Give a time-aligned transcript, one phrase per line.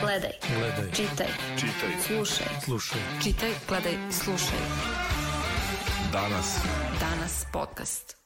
[0.00, 0.32] Gledaj.
[0.58, 0.92] Gledaj.
[0.92, 1.26] Čitaj.
[1.56, 1.90] Čitaj.
[2.06, 2.46] Slušaj.
[2.64, 3.00] Slušaj.
[3.22, 4.58] Čitaj, gledaj, slušaj.
[6.12, 6.58] Danas.
[7.00, 8.16] Danas podcast.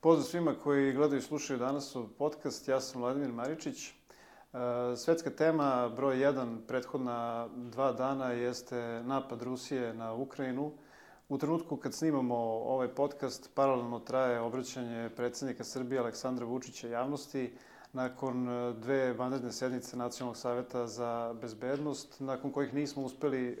[0.00, 2.68] Pozdrav svima koji gledaju i slušaju danas u podcast.
[2.68, 3.88] Ja sam Vladimir Maričić.
[3.88, 3.92] E,
[4.96, 10.72] Svetska tema broj 1 prethodna dva dana jeste napad Rusije na Ukrajinu.
[11.28, 17.56] U trenutku kad snimamo ovaj podcast, paralelno traje obraćanje predsednika Srbije Aleksandra Vučića javnosti
[17.92, 23.56] nakon e, dve vanredne sednice Nacionalnog saveta za bezbednost, nakon kojih nismo uspeli e,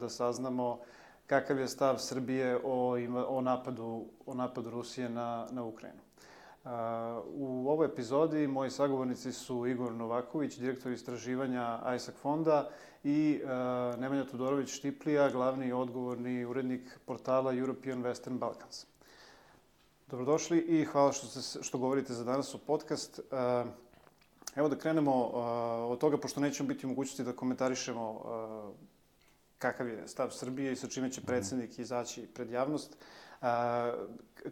[0.00, 0.78] da saznamo
[1.26, 2.96] kakav je stav Srbije o,
[3.28, 6.00] o, napadu, o napadu Rusije na, na Ukrajinu.
[7.34, 12.70] U ovoj epizodi moji sagovornici su Igor Novaković, direktor istraživanja ISAC fonda
[13.04, 13.40] i
[13.98, 18.86] Nemanja Todorović Štiplija, glavni odgovorni urednik portala European Western Balkans.
[20.10, 23.20] Dobrodošli i hvala što, se, što govorite za danas u podcast.
[24.56, 25.12] Evo da krenemo
[25.90, 28.22] od toga, pošto nećemo biti u mogućnosti da komentarišemo
[29.58, 32.96] kakav je stav Srbije i sa čime će predsednik izaći pred javnost.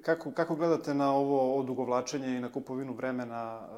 [0.02, 3.68] Kako, kako gledate na ovo odugovlačenje i na kupovinu vremena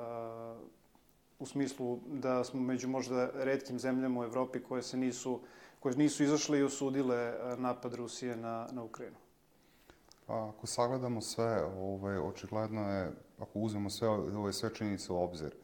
[1.38, 5.40] u smislu da smo među možda redkim zemljama u Evropi koje se nisu,
[5.80, 9.25] koje nisu izašle i osudile napad Rusije na, na Ukrajinu?
[10.26, 15.54] Pa, ako sagledamo sve, ovaj, očigledno je, ako uzmemo sve ove sve činjenice u obzir,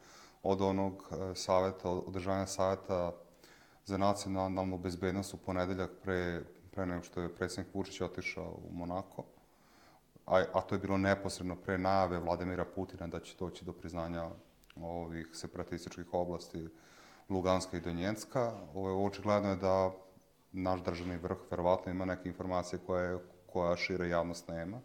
[0.43, 3.11] od onog saveta, održanja saveta
[3.85, 9.23] za nacionalnu bezbednost u ponedeljak pre, pre nego što je predsednik Vučić otišao u Monako,
[10.25, 14.29] a, a to je bilo neposredno pre najave Vladimira Putina da će doći do priznanja
[14.75, 16.67] ovih separatističkih oblasti
[17.29, 18.53] Luganska i Donjenska.
[18.73, 19.91] Ovo, očigledno je da
[20.51, 23.19] naš državni vrh verovatno ima neke informacije koje,
[23.53, 24.81] koja šira javnost nema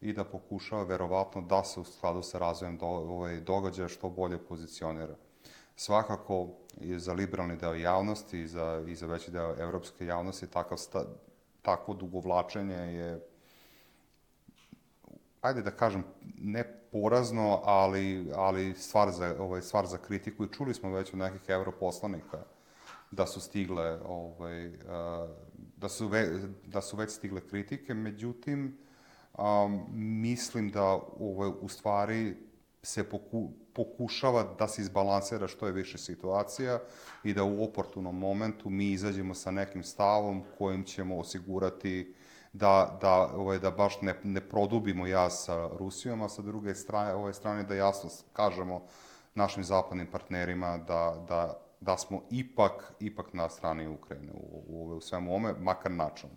[0.00, 4.38] i da pokušava verovatno da se u skladu sa razvojem do, ovaj, događaja što bolje
[4.38, 5.14] pozicionira
[5.76, 6.48] svakako
[6.80, 11.04] i za liberalni deo javnosti i za, i za veći deo evropske javnosti takav sta,
[11.62, 13.20] takvo dugovlačenje je
[15.40, 16.04] ajde da kažem,
[16.38, 20.44] ne porazno, ali, ali stvar, za, ovaj, stvar za kritiku.
[20.44, 22.38] I čuli smo već od nekih europoslanika
[23.10, 24.72] da su stigle, ovaj,
[25.76, 27.94] da, su ve, da su već stigle kritike.
[27.94, 28.78] Međutim,
[29.38, 32.36] um, mislim da ovaj, u stvari
[32.82, 36.78] se poku, pokušava da se izbalansira što je više situacija
[37.24, 42.14] i da u oportunom momentu mi izađemo sa nekim stavom kojim ćemo osigurati
[42.52, 47.14] da, da, ovaj, da baš ne, ne produbimo jaz sa Rusijom, a sa druge strane,
[47.14, 48.82] ove strane da jasno kažemo
[49.34, 55.00] našim zapadnim partnerima da, da, da smo ipak, ipak na strani Ukrajine u, u, u
[55.00, 56.36] svemu ome, makar načalno.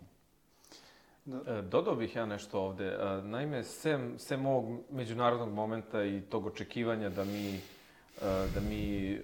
[1.24, 1.58] Da.
[1.58, 2.86] E, dodao bih ja nešto ovde.
[2.86, 7.60] E, naime, sem, sem ovog međunarodnog momenta i tog očekivanja da mi, e,
[8.54, 9.18] da mi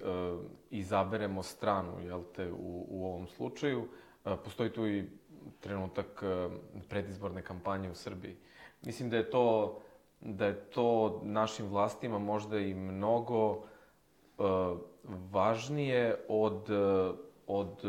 [0.69, 3.87] izaberemo stranu, jel te, u, u ovom slučaju,
[4.43, 5.05] postoji tu i
[5.59, 6.23] trenutak
[6.89, 8.35] predizborne kampanje u Srbiji.
[8.85, 9.79] Mislim da je to,
[10.21, 13.63] da je to našim vlastima možda i mnogo
[15.31, 16.69] važnije od,
[17.47, 17.85] od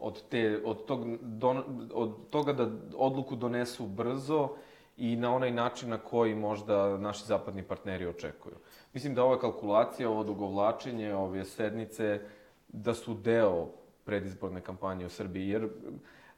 [0.00, 1.62] od, te, od, tog, don,
[1.94, 4.48] od toga da odluku donesu brzo
[4.96, 8.54] i na onaj način na koji možda naši zapadni partneri očekuju.
[8.94, 12.20] Mislim da ova kalkulacija, ovo dogovlačenje, ove sednice,
[12.68, 13.66] da su deo
[14.04, 15.68] predizborne kampanje u Srbiji, jer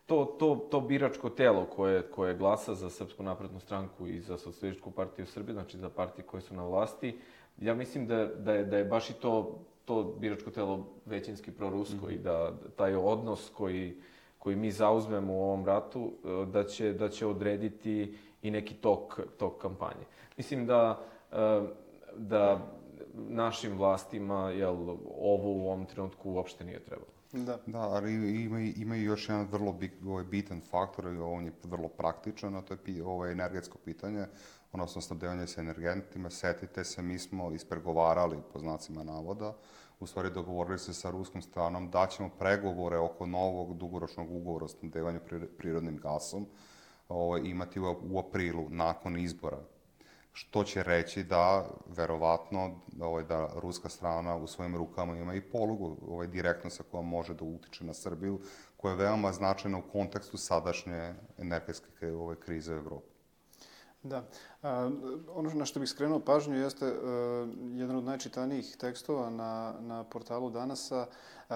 [0.06, 4.90] to, to, to biračko telo koje, koje glasa za Srpsku naprednu stranku i za Socialističku
[4.90, 7.18] partiju Srbije, znači za partije koje su na vlasti,
[7.60, 12.06] ja mislim da, da, je, da je baš i to to biračko telo većinski prorusko
[12.06, 12.14] mm -hmm.
[12.14, 13.96] i da taj odnos koji,
[14.38, 19.20] koji mi zauzmemo u ovom ratu, e, da će, da će odrediti i neki tok,
[19.38, 20.04] tok kampanje.
[20.36, 21.00] Mislim da,
[21.32, 21.36] e,
[22.16, 22.72] da
[23.14, 24.76] našim vlastima jel,
[25.20, 27.12] ovo u ovom trenutku uopšte nije trebalo.
[27.32, 27.58] Da.
[27.66, 31.52] Da, ali ima, ima i još jedan vrlo bit, ovaj, bitan faktor, i on je
[31.62, 34.26] vrlo praktičan, a to je ovo energetsko pitanje,
[34.72, 36.30] odnosno snabdevanje sa energentima.
[36.30, 39.54] Setite se, mi smo ispregovarali, po znacima navoda,
[40.00, 44.68] u stvari dogovorili se sa ruskom stranom da ćemo pregovore oko novog dugoročnog ugovora o
[44.68, 45.20] snabdevanju
[45.58, 46.46] prirodnim gasom
[47.08, 49.58] ovaj, imati u, u aprilu, nakon izbora.
[50.32, 55.96] Što će reći da, verovatno, ovaj, da ruska strana u svojim rukama ima i polugu
[56.08, 58.40] ovaj, direktno sa kojom može da utiče na Srbiju,
[58.76, 63.11] koja je veoma značajna u kontekstu sadašnje energetske ovaj, krize u Evropi.
[64.02, 64.24] Da.
[64.62, 64.90] A,
[65.34, 66.92] ono na što bih skrenuo pažnju jeste uh,
[67.74, 71.54] jedan od najčitanijih tekstova na, na portalu Danasa uh,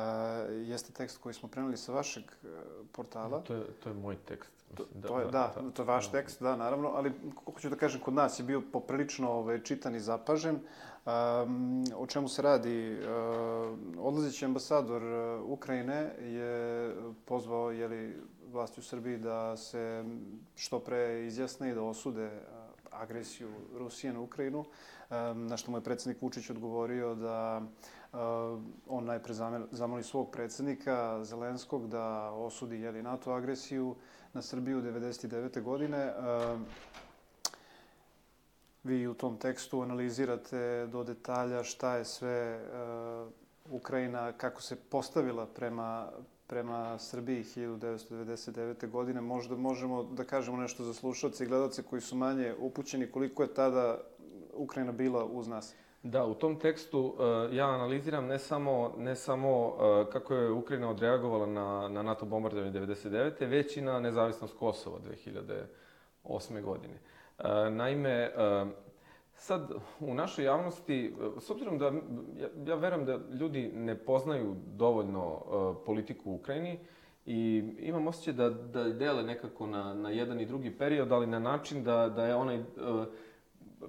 [0.51, 2.49] jeste tekst koji smo preneli sa vašeg uh,
[2.93, 3.41] portala.
[3.41, 4.53] To je, to je moj tekst.
[4.71, 6.13] Mislim, da, to je, da, da, da, to je vaš da.
[6.13, 7.13] tekst, da, naravno, ali
[7.45, 10.61] kako ću da kažem, kod nas je bio poprilično ovaj, čitan i zapažen.
[11.97, 12.99] O čemu se radi?
[12.99, 15.03] Uh, odlazeći ambasador
[15.45, 16.95] Ukrajine je
[17.25, 18.17] pozvao jeli,
[18.53, 20.05] vlasti u Srbiji da se
[20.55, 22.31] što pre izjasne i da osude
[22.91, 23.49] agresiju
[23.79, 24.65] Rusije na Ukrajinu,
[25.35, 27.63] na što mu je predsednik Vučić odgovorio da
[28.89, 29.35] on najpre
[29.71, 33.95] zamoli svog predsednika Zelenskog da osudi jeli, NATO agresiju
[34.33, 35.63] na Srbiju 99.
[35.63, 36.13] godine.
[38.87, 42.61] Vi u tom tekstu analizirate do detalja šta je sve
[43.71, 46.09] Ukrajina, kako se postavila prema,
[46.47, 48.91] prema Srbiji 1999.
[48.91, 49.21] godine.
[49.21, 53.55] Možda možemo da kažemo nešto za slušalce i gledalce koji su manje upućeni koliko je
[53.55, 53.99] tada
[54.55, 55.75] Ukrajina bila uz nas.
[56.03, 60.91] Da, u tom tekstu uh, ja analiziram ne samo, ne samo uh, kako je Ukrajina
[60.91, 63.49] odreagovala na, na NATO bombardovanje 99.
[63.49, 64.99] već i na nezavisnost Kosova
[66.25, 66.63] 2008.
[66.63, 66.95] godine.
[67.71, 68.31] Naime,
[69.39, 75.35] Sad, u našoj javnosti, s obzirom da ja, ja verujem da ljudi ne poznaju dovoljno
[75.35, 76.79] uh, politiku u Ukrajini
[77.27, 81.39] i imam osjećaj da, da dele nekako na, na jedan i drugi period, ali na
[81.39, 82.65] način da, da je onaj uh,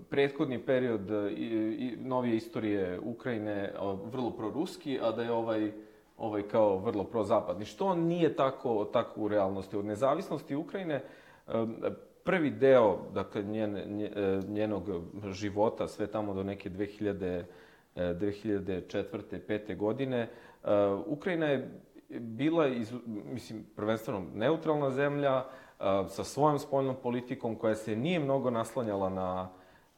[0.09, 1.45] prethodni period i,
[1.79, 3.73] i novije istorije Ukrajine
[4.03, 5.71] vrlo proruski, a da je ovaj
[6.17, 7.65] ovaj kao vrlo prozapadni.
[7.65, 9.77] Što nije tako, tako u realnosti.
[9.77, 11.03] Od nezavisnosti Ukrajine
[12.27, 14.83] prvi deo, dakle, njen, e, njenog
[15.31, 17.44] života, sve tamo do neke 2000,
[17.95, 19.39] 2004.
[19.47, 19.77] 5.
[19.77, 20.29] godine, e,
[21.06, 21.69] Ukrajina je
[22.09, 28.50] bila, iz, mislim, prvenstveno neutralna zemlja, e, sa svojom spoljnom politikom koja se nije mnogo
[28.50, 29.50] naslanjala na,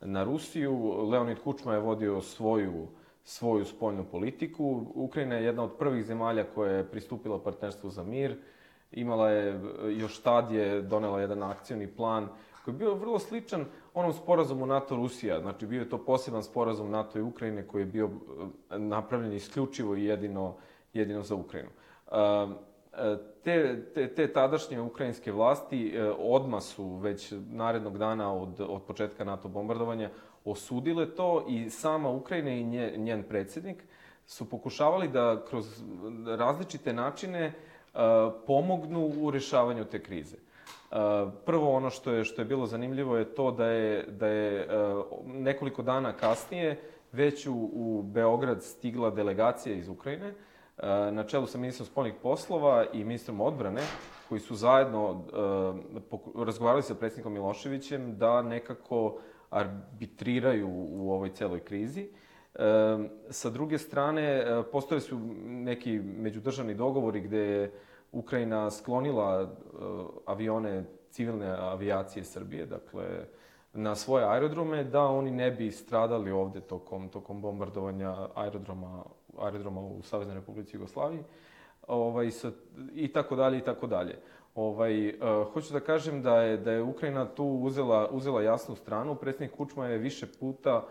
[0.02, 1.10] na Rusiju.
[1.10, 2.88] Leonid Kučma je vodio svoju,
[3.24, 4.86] svoju spoljnu politiku.
[4.96, 8.38] Ukrajina je jedna od prvih zemalja koja je pristupila partnerstvu za mir
[8.92, 9.62] imala je,
[9.98, 12.28] još tad je donela jedan akcioni plan
[12.66, 15.42] koji je bio vrlo sličan onom sporazumu NATO-Rusija.
[15.42, 18.10] Znači, bio je to poseban sporazum NATO i Ukrajine koji je bio
[18.72, 20.56] e, napravljen isključivo i jedino,
[20.94, 21.70] jedino za Ukrajinu.
[22.12, 28.82] E, te, te, te tadašnje ukrajinske vlasti e, odma su već narednog dana od, od
[28.82, 30.10] početka NATO bombardovanja
[30.46, 33.84] osudile to i sama Ukrajina i nje, njen predsednik
[34.26, 35.84] su pokušavali da kroz
[36.38, 37.69] različite načine uh,
[38.48, 40.38] pomognu u rešavanju te krize.
[41.46, 44.68] Prvo ono što je što je bilo zanimljivo je to da je da je
[45.26, 46.82] nekoliko dana kasnije
[47.12, 50.34] već u, u Beograd stigla delegacija iz Ukrajine
[51.12, 53.82] na čelu sa ministrom spoljnih poslova i ministrom odbrane
[54.30, 55.24] koji su zajedno
[56.46, 59.20] razgovarali sa predsjednikom Miloševićem da nekako
[59.50, 62.10] arbitriraju u ovoj celoj krizi.
[63.30, 67.72] Sa druge strane, postoje su neki međudržavni dogovori gde je
[68.12, 69.50] Ukrajina sklonila uh,
[70.26, 73.06] avione civilne avijacije Srbije, dakle,
[73.74, 79.04] na svoje aerodrome, da oni ne bi stradali ovde tokom, tokom bombardovanja aerodroma,
[79.38, 81.24] aerodroma u Saveznoj Republici Jugoslaviji,
[81.88, 82.52] ovaj, sa,
[82.94, 84.20] i tako dalje, i tako dalje.
[84.56, 89.16] Ovaj, uh, hoću da kažem da je, da je Ukrajina tu uzela, uzela jasnu stranu.
[89.16, 90.84] Predsjednik Kučma je više puta uh,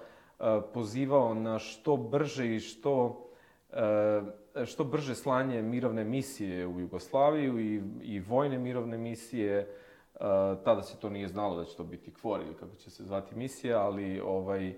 [0.75, 3.25] pozivao na što brže i što
[3.73, 9.59] E, što brže slanje mirovne misije u Jugoslaviju i, i vojne mirovne misije.
[9.59, 9.67] E,
[10.65, 13.37] tada se to nije znalo da će to biti KFOR ili kako će se zvati
[13.37, 14.75] misija, ali ovaj,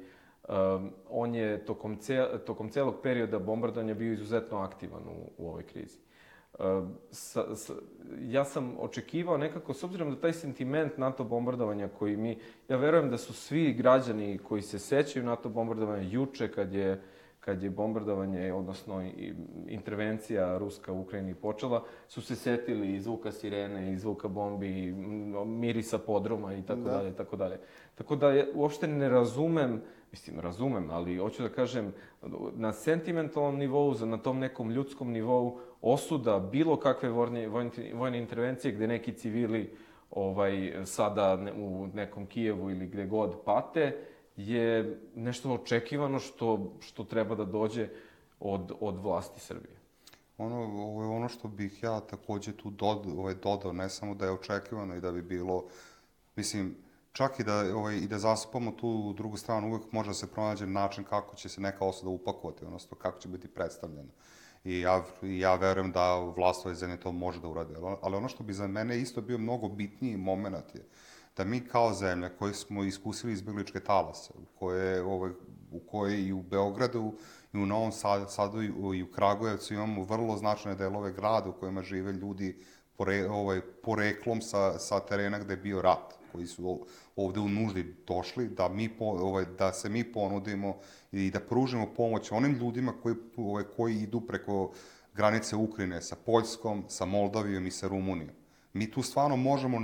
[1.10, 5.98] on je tokom, ce, tokom celog perioda bombardovanja bio izuzetno aktivan u, u ovoj krizi.
[6.58, 7.72] Um, sa, sa,
[8.20, 12.38] ja sam očekivao nekako, s obzirom da taj sentiment NATO bombardovanja koji mi,
[12.68, 17.02] ja verujem da su svi građani koji se sećaju NATO bombardovanja juče kad je
[17.40, 19.10] kad je bombardovanje, odnosno
[19.68, 24.92] intervencija Ruska u Ukrajini počela, su se setili i zvuka sirene, i zvuka bombi, i
[25.46, 26.90] mirisa podruma i tako da.
[26.90, 27.58] dalje, tako dalje.
[27.94, 31.92] Tako da je, uopšte ne razumem, mislim, razumem, ali hoću da kažem,
[32.54, 37.48] na sentimentalnom nivou, na tom nekom ljudskom nivou, osuda bilo kakve vojne,
[37.94, 39.76] vojne, intervencije gde neki civili
[40.10, 43.96] ovaj, sada u nekom Kijevu ili gde god pate,
[44.36, 47.88] je nešto očekivano što, što treba da dođe
[48.40, 49.76] od, od vlasti Srbije.
[50.38, 54.24] Ono, ovo je ono što bih ja takođe tu dod, ovaj, dodao, ne samo da
[54.24, 55.64] je očekivano i da bi bilo,
[56.36, 56.76] mislim,
[57.12, 60.66] čak i da, ovaj, i da zasupamo tu drugu stranu, uvek može da se pronađe
[60.66, 64.12] način kako će se neka osuda upakovati, odnosno kako će biti predstavljena.
[64.64, 67.74] I ja, ja verujem da vlast ove zemlje to može da urade.
[68.02, 70.86] Ali ono što bi za mene isto bio mnogo bitniji moment je,
[71.36, 75.30] da mi kao zemlja koji smo iskusili izbjegličke talase, u koje, ovaj,
[75.72, 77.12] u koje i u Beogradu
[77.52, 77.92] i u Novom
[78.28, 78.62] Sadu
[78.94, 82.64] i u Kragujevcu imamo vrlo značajne delove grada u kojima žive ljudi
[82.96, 86.19] pore, ovaj, poreklom sa, sa terena gde je bio rat.
[86.32, 90.76] Koji su ovde u nuždi došli, da, mi, po, ovaj, da se mi ponudimo
[91.12, 94.72] i da pružimo pomoć onim ljudima koji, ovaj, koji idu preko
[95.14, 98.30] granice Ukrajine sa Poljskom, sa Moldavijom i sa Rumunijom.
[98.72, 99.78] Mi tu stvarno možemo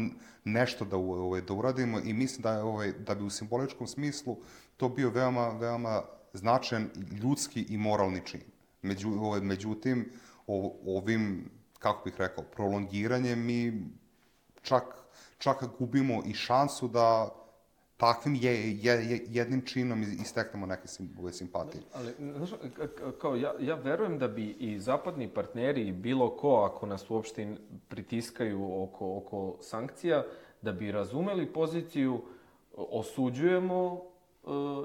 [0.45, 4.37] nešto da, ovaj, da uradimo i mislim da, ovaj, da bi u simboličkom smislu
[4.77, 6.91] to bio veoma, veoma značajan
[7.23, 8.41] ljudski i moralni čin.
[8.83, 10.11] Među, ovaj, međutim,
[10.87, 13.87] ovim, kako bih rekao, prolongiranjem mi
[14.63, 14.85] čak,
[15.39, 17.29] čak gubimo i šansu da
[17.97, 21.83] takvim je, je, je jednim činom isteknemo neke sim, ove simpatije.
[21.95, 22.51] Ali, znaš,
[23.21, 27.57] kao ja, ja verujem da bi i zapadni partneri, bilo ko, ako nas uopšte
[27.89, 30.25] pritiskaju oko, oko sankcija,
[30.63, 32.23] da bi razumeli poziciju,
[32.77, 34.03] osuđujemo uh,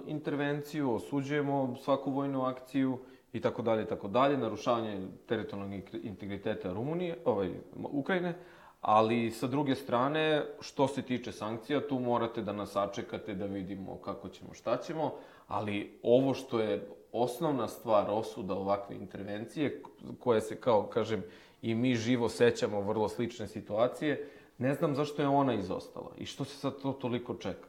[0.08, 3.00] intervenciju, osuđujemo svaku vojnu akciju
[3.34, 8.36] i tako dalje, tako dalje, narušavanje teritorijalnog integriteta Rumunije, ovaj, Ukrajine,
[8.82, 13.96] Ali, sa druge strane, što se tiče sankcija, tu morate da nas sačekate da vidimo
[13.96, 15.14] kako ćemo, šta ćemo,
[15.48, 19.84] ali ovo što je osnovna stvar osuda ovakve intervencije,
[20.20, 21.24] koje se, kao kažem,
[21.62, 26.46] i mi živo sećamo vrlo slične situacije, ne znam zašto je ona izostala i što
[26.46, 27.68] se sad to toliko čeka.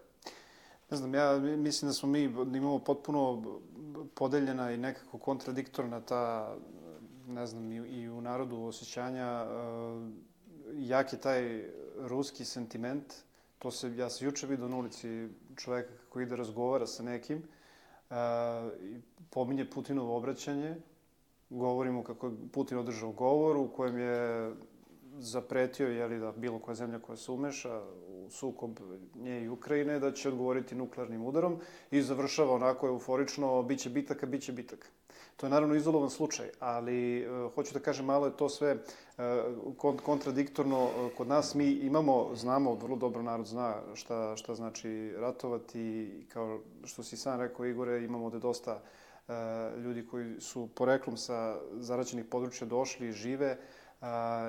[0.90, 3.42] Ne znam, ja mislim da smo mi, da imamo potpuno
[4.14, 6.54] podeljena i nekako kontradiktorna ta,
[7.28, 9.46] ne znam, i, i u narodu osjećanja
[10.78, 11.64] jak je taj
[11.98, 13.14] ruski sentiment,
[13.58, 17.42] to se, ja se juče vidio na ulici čoveka kako ide razgovara sa nekim,
[18.10, 18.16] uh,
[19.30, 20.76] pominje Putinovo obraćanje,
[21.50, 24.52] govorimo kako je Putin održao govor u kojem je
[25.18, 28.78] zapretio jeli, da bilo koja zemlja koja se umeša u sukob
[29.14, 31.60] nje i Ukrajine, da će odgovoriti nuklearnim udarom
[31.90, 34.88] i završava onako euforično, bit će bitaka, bit će bitaka.
[35.36, 39.96] To je naravno izolovan slučaj, ali uh, hoću da kažem, malo je to sve uh,
[40.04, 41.54] kontradiktorno uh, kod nas.
[41.54, 47.40] Mi imamo, znamo, vrlo dobro narod zna šta, šta znači ratovati kao što si sam
[47.40, 48.82] rekao, Igore, imamo da dosta
[49.78, 53.58] ljudi koji su poreklom sa zaraćenih područja došli i žive,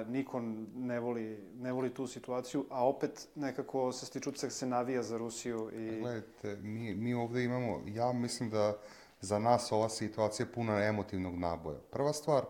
[0.08, 0.42] niko
[0.76, 5.70] ne voli, ne voli tu situaciju, a opet nekako se stičucak se navija za Rusiju.
[5.74, 6.00] I...
[6.00, 8.78] Gledajte, mi, mi ovde imamo, ja mislim da
[9.24, 11.80] za nas ova situacija puna emotivnog naboja.
[11.92, 12.44] Prva stvar,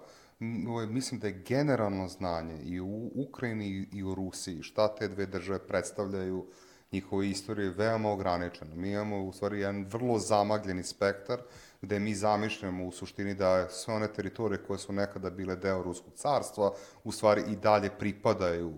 [0.89, 5.59] mislim da je generalno znanje i u Ukrajini i u Rusiji šta te dve države
[5.59, 6.45] predstavljaju
[6.91, 8.75] njihove istorije veoma ograničeno.
[8.75, 11.41] Mi imamo u stvari jedan vrlo zamagljeni spektar
[11.81, 16.13] gde mi zamišljamo u suštini da sve one teritorije koje su nekada bile deo Ruskog
[16.15, 18.73] carstva u stvari i dalje pripadaju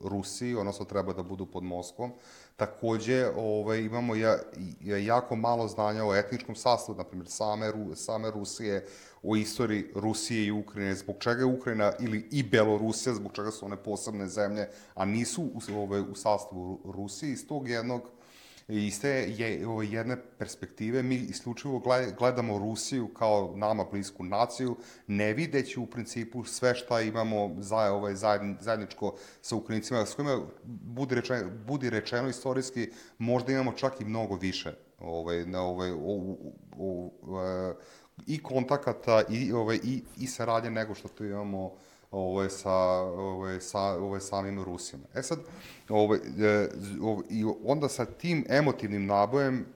[0.00, 2.12] Rusiji, odnosno treba da budu pod Moskvom.
[2.56, 4.38] Takođe, ovaj, imamo ja,
[4.80, 8.86] jako malo znanja o etničkom sastavu, na primjer, same, same Rusije,
[9.22, 13.66] o istoriji Rusije i Ukrajine, zbog čega je Ukrajina ili i Belorusija, zbog čega su
[13.66, 18.02] one posebne zemlje, a nisu u, ovaj, u sastavu Rusije, iz tog jednog
[18.70, 21.02] iz te je, ovaj, jedne perspektive.
[21.02, 21.82] Mi isključivo
[22.18, 28.14] gledamo Rusiju kao nama blisku naciju, ne videći u principu sve šta imamo za, ovaj,
[28.60, 34.34] zajedničko sa Ukrajincima, s kojima, budi rečeno, budi rečeno istorijski, možda imamo čak i mnogo
[34.34, 36.36] više ovaj, na, ovaj, o, o,
[36.78, 37.74] o, o,
[38.26, 41.72] i kontakata i, ovaj, i, i saradnje nego što tu imamo
[42.10, 45.04] ovaj, sa, ovaj, sa ovaj, samim Rusima.
[45.14, 45.38] E sad,
[45.88, 46.18] ovaj,
[47.02, 49.66] ovaj, i onda sa tim emotivnim nabojem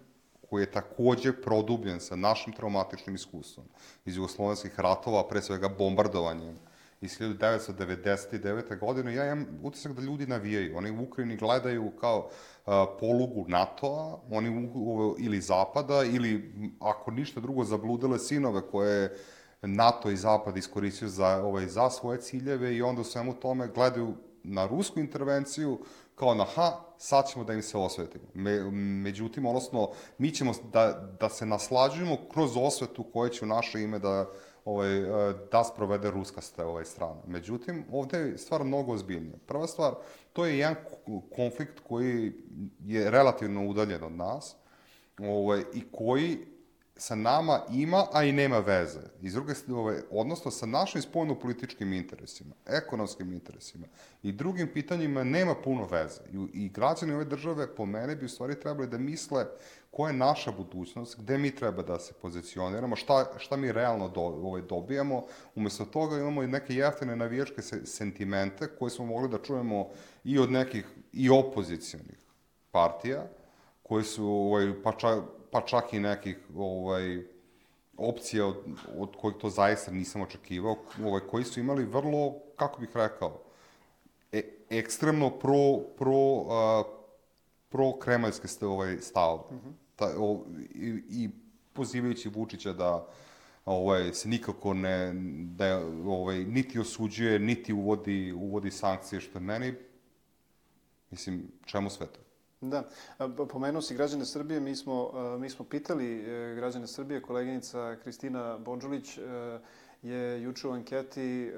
[0.51, 3.67] koji je takođe produbljen sa našim traumatičnim iskustvom
[4.05, 6.57] iz jugoslovenskih ratova, pre svega bombardovanjem
[7.01, 8.79] iz 1999.
[8.79, 10.77] godine, ja imam utisak da ljudi navijaju.
[10.77, 12.29] Oni u Ukrajini gledaju kao
[12.67, 19.17] a, polugu NATO-a, oni u, ili Zapada, ili ako ništa drugo, zabludele sinove koje
[19.67, 24.15] NATO i Zapad iskoristio za, ovaj, za svoje ciljeve i onda u svemu tome gledaju
[24.43, 25.79] na rusku intervenciju
[26.15, 28.25] kao na ha, sad ćemo da im se osvetimo.
[28.35, 28.71] Me,
[29.03, 33.99] međutim, odnosno, mi ćemo da, da se naslađujemo kroz osvetu koje će u naše ime
[33.99, 34.27] da,
[34.65, 34.89] ovaj,
[35.53, 37.21] da sprovede ruska ovaj, strana.
[37.27, 39.37] Međutim, ovde je stvar mnogo ozbiljnija.
[39.47, 39.95] Prva stvar,
[40.33, 40.77] to je jedan
[41.37, 42.33] konflikt koji
[42.85, 44.57] je relativno udaljen od nas
[45.19, 46.39] ovaj, i koji
[46.97, 49.01] sa nama ima, a i nema veze.
[49.23, 53.87] Iz druge strane, odnosno sa našim spoljno-političkim interesima, ekonomskim interesima
[54.23, 56.21] i drugim pitanjima nema puno veze.
[56.33, 59.47] I, I građani ove države, po mene, bi u stvari trebali da misle
[59.91, 64.21] koja je naša budućnost, gde mi treba da se pozicioniramo, šta, šta mi realno do,
[64.21, 65.25] ovaj, dobijamo.
[65.55, 69.89] Umesto toga imamo i neke jeftine navijačke se, sentimente koje smo mogli da čujemo
[70.25, 72.19] i od nekih i opozicijonih
[72.71, 73.27] partija,
[73.83, 75.19] koje su, ovaj, pa čak,
[75.55, 77.23] pa čak i nekih ovaj,
[77.97, 78.57] opcija od,
[78.99, 83.41] od kojih to zaista nisam očekivao, ovaj, koji su imali vrlo, kako bih rekao,
[84.33, 86.83] e, ekstremno pro, pro, a,
[87.69, 89.43] pro-kremaljski st- ovaj, stav.
[89.97, 90.45] Ta, o,
[90.75, 91.31] i, I
[91.73, 93.07] pozivajući Vučića da
[93.65, 95.13] ovaj, se nikako ne,
[95.55, 99.75] da ovaj, niti osuđuje, niti uvodi, uvodi sankcije, što je meni,
[101.11, 102.24] mislim, čemu sve to?
[102.71, 102.83] Da,
[103.49, 109.19] pomenuo si građane Srbije, mi smo, mi smo pitali e, građane Srbije, koleginica Kristina Bonđulić
[109.19, 109.23] e,
[110.03, 111.53] je juče u anketi e,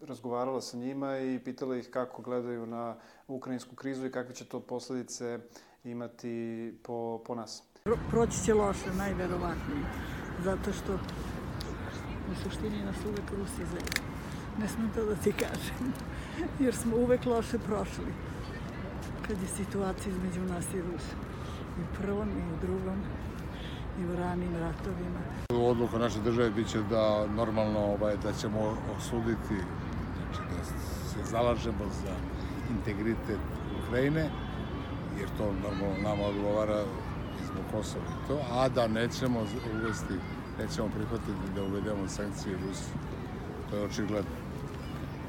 [0.00, 2.96] razgovarala sa njima i pitala ih kako gledaju na
[3.28, 5.38] ukrajinsku krizu i kakve će to posledice
[5.84, 7.62] imati po, po nas.
[7.84, 9.84] Pro, proći će loše, najverovatnije.
[10.44, 10.94] Zato što
[12.32, 14.02] u suštini nas uvek Rusi zezu.
[14.58, 15.92] Ne smem to da ti kažem.
[16.64, 18.12] Jer smo uvek loše prošli.
[19.30, 21.16] Kad je situacija između nas i Rusa.
[21.78, 22.98] I u prvom i u drugom
[24.00, 25.20] i u ranim ratovima.
[25.70, 29.56] Odluka naše države biće da normalno ovaj, da ćemo osuditi,
[30.16, 32.14] znači da se zalažemo za
[32.70, 33.40] integritet
[33.84, 34.30] Ukrajine,
[35.18, 36.84] jer to normalno nama odgovara
[37.46, 39.38] zbog Kosova i to, a da nećemo
[39.74, 40.14] uvesti,
[40.58, 42.98] nećemo prihvatiti da uvedemo sankcije Rusiji.
[43.70, 44.39] To je očigledno.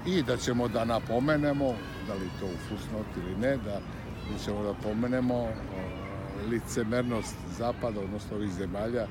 [0.05, 1.73] I da ćemo da napomenemo,
[2.07, 3.81] da li to u fusnot ili ne, da,
[4.31, 5.47] da ćemo da pomenemo
[6.49, 9.07] licemernost Zapada, odnosno ovih zemalja,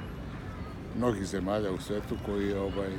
[0.97, 2.91] mnogih zemalja u svetu koji ovaj,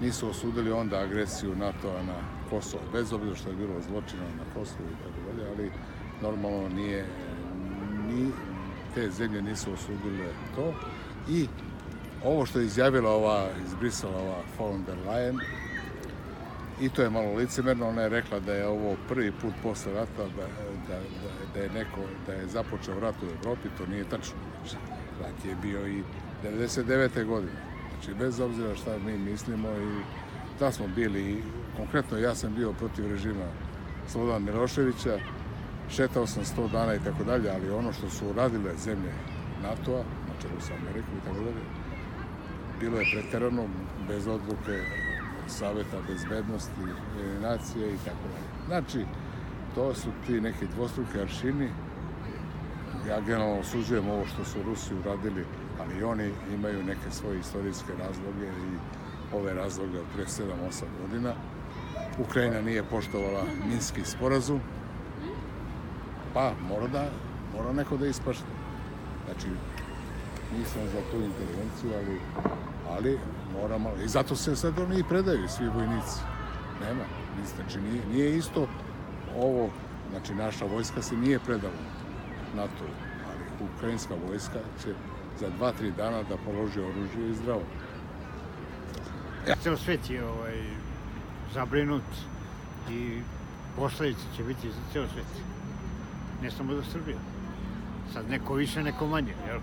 [0.00, 2.14] nisu osudili onda agresiju NATO-a na
[2.50, 5.70] Kosovo, bez obzira što je bilo zločina na Kosovu i tako dalje, ali
[6.22, 7.06] normalno nije,
[8.08, 8.30] ni,
[8.94, 10.74] te zemlje nisu osudile to.
[11.28, 11.46] I
[12.24, 15.38] ovo što je izjavila ova, iz Brisela, ova von der Leyen,
[16.80, 20.24] i to je malo licemerno, ona je rekla da je ovo prvi put posle rata
[20.36, 20.46] da,
[20.88, 24.34] da, da, da je neko, da je započeo rat u Evropi, to nije tačno.
[24.60, 24.76] Znači,
[25.20, 26.02] rat je bio i
[26.44, 27.24] 99.
[27.24, 27.62] godine.
[27.92, 30.02] Znači, bez obzira šta mi mislimo i
[30.58, 31.42] da smo bili,
[31.76, 33.44] konkretno ja sam bio protiv režima
[34.08, 35.18] Slobodana Miloševića,
[35.90, 39.12] šetao sam 100 dana i tako dalje, ali ono što su uradile zemlje
[39.62, 41.62] NATO-a, na čelu sa Amerikom i tako dalje,
[42.80, 43.64] bilo je preterano,
[44.08, 44.82] bez odluke
[45.48, 46.80] Saveta bezbednosti,
[47.42, 48.48] nacije i tako dalje.
[48.66, 49.06] Znači,
[49.74, 51.68] to su ti neki dvostruki aršini.
[53.08, 55.44] Ja generalno osuđujem ovo što su Rusi uradili,
[55.80, 58.78] ali oni imaju neke svoje istorijske razloge i
[59.36, 61.32] ove razloge od pre 7-8 godina.
[62.18, 64.60] Ukrajina nije poštovala Minski sporazum,
[66.34, 67.08] pa mora da,
[67.56, 68.44] mora neko da ispašta.
[69.24, 69.46] Znači,
[70.58, 72.20] nisam za tu intervenciju, ali,
[72.90, 73.18] ali
[73.60, 76.20] moramo, i zato se sad oni i predaju, svi vojnici.
[76.80, 77.04] Nema,
[77.56, 78.68] znači nije, nije isto
[79.36, 79.70] ovo,
[80.10, 81.74] znači naša vojska se nije predala
[82.56, 82.84] NATO,
[83.28, 84.94] ali ukrajinska vojska će
[85.40, 87.62] za dva, tri dana da položi oružje i zdravo.
[89.62, 90.62] Ceo svet je ovaj,
[91.54, 92.02] zabrinut
[92.90, 93.20] i
[93.76, 95.42] posledice će biti za ceo svet.
[96.42, 97.16] Ne samo za Srbiju.
[98.12, 99.58] Sad neko više, neko manje, jel?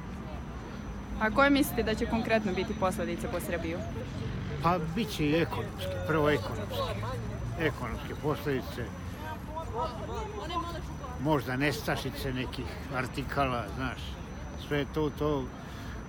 [1.21, 3.77] A koje mislite da će konkretno biti posledice po Srbiju?
[4.63, 6.81] Pa bit će i ekonomske, prvo ekonomske.
[7.59, 8.85] Ekonomske posledice.
[11.21, 13.99] Možda nestašice nekih artikala, znaš.
[14.67, 15.43] Sve je to, to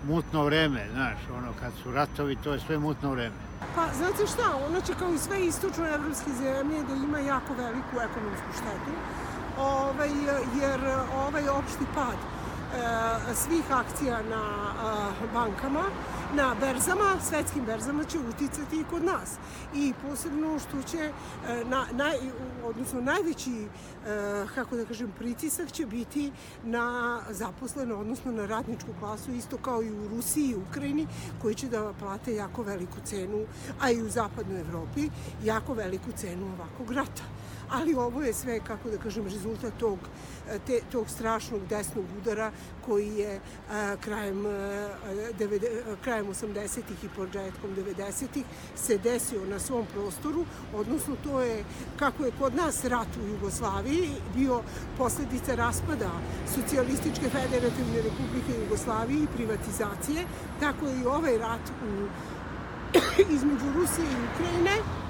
[0.09, 1.19] mutno vreme, znaš.
[1.37, 3.37] Ono, kad su ratovi, to je sve mutno vreme.
[3.75, 8.51] Pa, znate šta, ono će kao i sve istočno-evropske zemlje da ima jako veliku ekonomsku
[8.53, 8.93] štetu,
[9.59, 10.11] ovaj,
[10.61, 10.81] jer
[11.27, 12.36] ovaj opšti pad
[13.35, 14.73] svih akcija na
[15.23, 15.83] e, bankama,
[16.35, 19.35] na berzama, svetskim berzama će uticati i kod nas.
[19.75, 21.13] I posebno što će, e,
[21.65, 22.17] na, naj,
[22.65, 23.69] odnosno najveći,
[24.55, 26.33] kako da kažem, pritisak će biti
[26.65, 31.07] na zaposlene, odnosno na radničku klasu, isto kao i u Rusiji i Ukrajini,
[31.43, 33.47] koji će da plate jako veliku cenu,
[33.81, 35.11] a i u zapadnoj Evropi,
[35.45, 37.23] jako veliku cenu ovakvog rata
[37.71, 39.99] ali ovo je sve, kako da kažem, rezultat tog,
[40.67, 42.51] te, tog strašnog desnog udara
[42.87, 44.89] koji je a, krajem, a,
[45.39, 48.45] devede, krajem 80-ih i početkom 90-ih
[48.77, 51.65] se desio na svom prostoru, odnosno to je,
[51.97, 54.63] kako je kod nas rat u Jugoslaviji bio
[54.99, 56.11] posledica raspada
[56.55, 60.25] Socijalističke federativne republike Jugoslavije i privatizacije,
[60.61, 62.07] tako je i ovaj rat u,
[63.37, 65.06] između Rusije i Ukrajine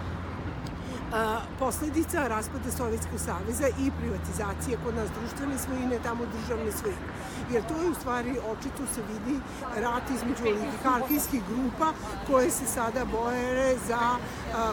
[1.12, 7.06] a, posledica raspada Sovjetskog saveza i privatizacije kod nas društvene svojine, tamo državne svojine.
[7.52, 9.40] Jer to je u stvari, očito se vidi
[9.76, 11.92] rat između oligarhijskih grupa
[12.26, 14.18] koje se sada boje za a,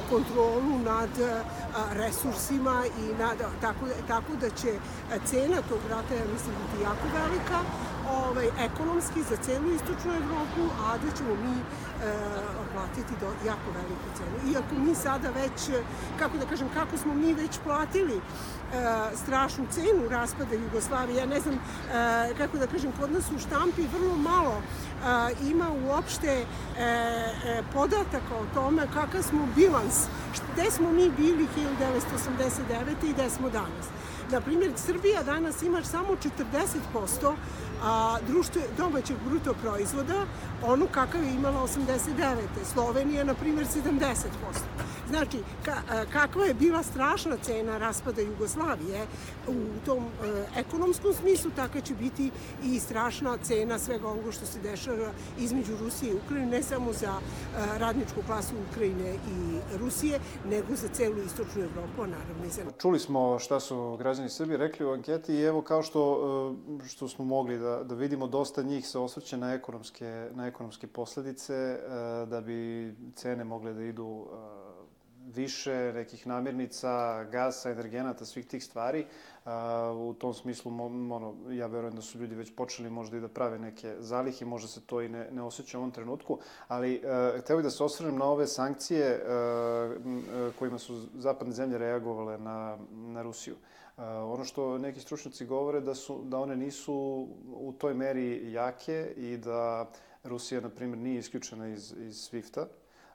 [0.09, 1.39] kontrolu nad a,
[1.93, 4.71] resursima i nad, tako, tako da će
[5.25, 7.59] cena tog rata, ja mislim, biti jako velika,
[8.13, 11.63] ovaj, ekonomski za celu istočnu Evropu, a da ćemo mi e,
[12.73, 14.53] platiti do, jako veliku cenu.
[14.53, 15.85] Iako mi sada već,
[16.19, 18.21] kako da kažem, kako smo mi već platili e,
[19.15, 21.59] strašnu cenu raspada Jugoslavije, ja ne znam, e,
[22.37, 26.45] kako da kažem, kod nas u štampi vrlo malo e, ima uopšte e,
[26.79, 30.07] e, podataka o tome kakav smo bilans,
[30.53, 33.09] gde smo mi bili 1989.
[33.09, 33.85] i gde smo danas.
[34.33, 37.35] Na primjer, Srbija danas ima samo 40%
[37.83, 40.25] a, društve, domaćeg bruto proizvoda,
[40.63, 42.35] onu kakav je imala 89.
[42.73, 44.82] Slovenija, na primjer, 70%.
[45.13, 49.05] Znači, ka, kakva je bila strašna cena raspada Jugoslavije
[49.47, 50.09] u tom e,
[50.59, 52.31] ekonomskom smislu, taka će biti
[52.63, 57.13] i strašna cena svega ovoga što se dešava između Rusije i Ukrajine, ne samo za
[57.13, 62.61] e, radničku klasu Ukrajine i Rusije, nego za celu istočnu Evropu, a naravno i za...
[62.81, 66.01] Čuli smo šta su građani Srbije rekli u anketi i evo kao što,
[66.83, 70.87] e, što smo mogli da, da vidimo, dosta njih se osvrće na ekonomske, na ekonomske
[70.87, 71.79] posledice, e,
[72.25, 74.25] da bi cene mogle da idu
[74.59, 74.62] e,
[75.27, 79.05] više nekih namirnica, gasa, energenata, svih tih stvari.
[79.95, 80.71] u tom smislu,
[81.11, 84.67] ono, ja verujem da su ljudi već počeli možda i da prave neke zalihe, možda
[84.67, 87.01] se to i ne, ne osjeća u ovom trenutku, ali
[87.49, 92.77] uh, bih da se osvrnem na ove sankcije uh, kojima su zapadne zemlje reagovale na,
[92.91, 93.55] na Rusiju.
[93.97, 99.13] Uh, ono što neki stručnjaci govore da, su, da one nisu u toj meri jake
[99.17, 99.89] i da
[100.23, 102.65] Rusija, na primjer, nije isključena iz, iz SWIFT-a,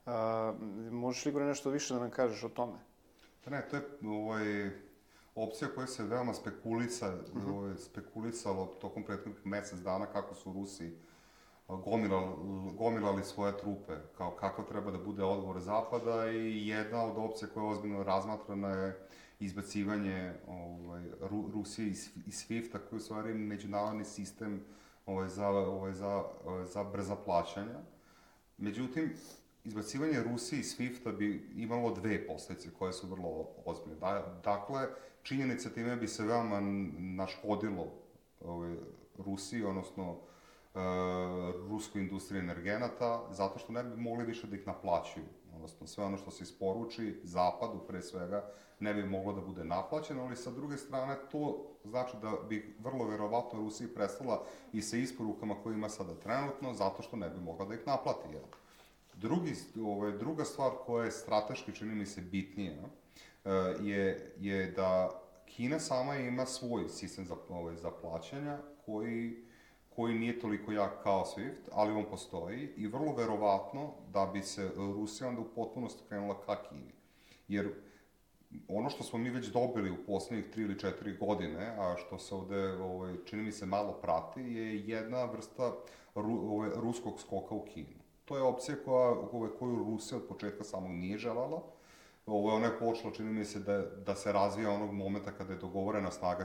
[0.08, 0.54] A,
[0.90, 2.78] možeš li, Igor, nešto više da nam kažeš o tome?
[3.44, 4.70] Pa ne, to je ovaj,
[5.34, 7.46] opcija koja se veoma spekulisa, uh mhm.
[7.46, 7.58] -huh.
[7.58, 10.96] ovaj, spekulisalo tokom prethodnih mesec dana kako su Rusi
[11.68, 12.26] gomilali,
[12.78, 17.64] gomilali svoje trupe, kao kako treba da bude odgovor Zapada i jedna od opcija koja
[17.64, 19.06] je ozbiljno razmatrana je
[19.40, 24.64] izbacivanje ovaj, Ru, Rusije iz, iz SWIFT-a, koji je u stvari međunarodni sistem
[25.06, 26.24] ovaj, za, ovaj, za,
[26.64, 27.78] za brza plaćanja.
[28.56, 29.12] Međutim,
[29.68, 34.00] izbacivanje Rusije iz SWIFT-a bi imalo dve posledice koje su vrlo ozbiljne.
[34.00, 34.86] Da, dakle,
[35.22, 36.60] činjenica time bi se veoma
[36.98, 37.86] naškodilo
[38.40, 38.76] ove,
[39.18, 40.78] Rusiji, odnosno e,
[41.68, 45.24] ruskoj industriji energenata, zato što ne bi mogli više da ih naplaćuju.
[45.54, 48.50] Odnosno, sve ono što se isporuči Zapadu, pre svega,
[48.80, 53.08] ne bi moglo da bude naplaćeno, ali sa druge strane to znači da bi vrlo
[53.08, 57.66] verovatno Rusiji prestala i sa isporukama koje ima sada trenutno, zato što ne bi mogla
[57.66, 58.28] da ih naplati.
[58.32, 58.42] Jel?
[59.20, 62.74] Drugi, ovaj, druga stvar koja je strateški, čini mi se, bitnija,
[63.44, 63.50] eh,
[63.80, 69.36] je, je da Kina sama ima svoj sistem za, ovaj, za plaćanja koji,
[69.96, 74.70] koji nije toliko jak kao SWIFT, ali on postoji i vrlo verovatno da bi se
[74.76, 76.92] Rusija onda u potpunosti krenula ka Kini.
[77.48, 77.74] Jer
[78.68, 82.34] ono što smo mi već dobili u poslednjih 3 ili 4 godine, a što se
[82.34, 85.72] ovde, ovaj, čini mi se, malo prati, je jedna vrsta
[86.14, 87.97] ru, ovaj, ruskog skoka u Kinu.
[88.28, 89.14] To je opcija koja,
[89.58, 91.62] koju Rusija od početka samog nije želala.
[92.26, 95.52] Ovo je ona je počela, čini mi se, da, da se razvija onog momenta kada
[95.52, 96.44] je dogovorena snaga,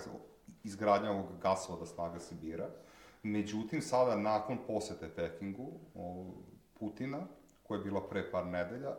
[0.63, 2.69] izgradnja ovog gasovoda snaga Sibira.
[3.23, 5.71] Međutim, sada, nakon posete Pekingu,
[6.79, 7.19] Putina,
[7.63, 8.97] koja je bila pre par nedelja, e,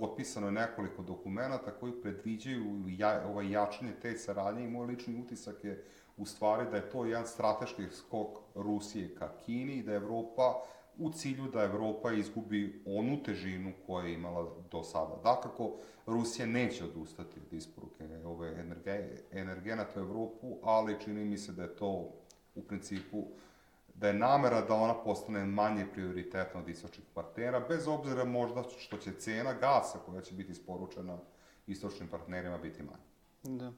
[0.00, 5.64] potpisano je nekoliko dokumenta koji predviđaju ja, ovaj jačanje te saradnje i moj lični utisak
[5.64, 5.84] je
[6.16, 10.54] u stvari da je to jedan strateški skok Rusije ka Kini i da Evropa
[10.98, 15.16] u cilju da Evropa izgubi onu težinu koju je imala do sada.
[15.22, 15.76] Dakako,
[16.06, 21.62] Rusija neće odustati od isporuke ove energe, energenata u Evropu, ali čini mi se da
[21.62, 22.10] je to
[22.54, 23.24] u principu
[23.94, 28.96] da je namera da ona postane manje prioritetna od istočnih partnera, bez obzira možda što
[28.96, 31.18] će cena gasa koja će biti isporučena
[31.66, 33.56] istočnim partnerima biti manja.
[33.58, 33.72] Da.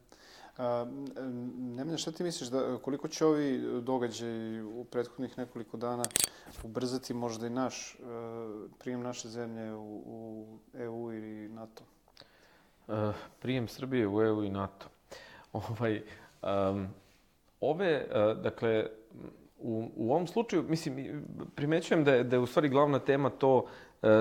[1.59, 6.05] Nemanja, šta ti misliš, da, koliko će ovi događaji u prethodnih nekoliko dana
[6.63, 11.85] ubrzati možda i naš, uh, prijem naše zemlje u, u EU ili NATO?
[12.89, 14.87] Uh, prijem Srbije u EU i NATO.
[15.53, 16.03] Ovaj,
[16.43, 16.89] um,
[17.61, 18.87] ove, uh, dakle,
[19.59, 23.67] u, u ovom slučaju, mislim, primećujem da je, da je u stvari glavna tema to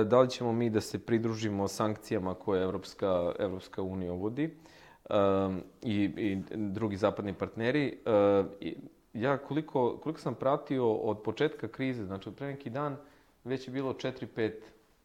[0.05, 4.45] da li ćemo mi da se pridružimo sankcijama koje Evropska, Evropska unija uvodi.
[4.45, 4.74] Uh,
[5.09, 7.97] um, i, i drugi zapadni partneri.
[8.05, 8.77] Uh, i
[9.13, 12.97] ja koliko, koliko sam pratio od početka krize, znači od pre neki dan,
[13.43, 14.51] već je bilo 4-5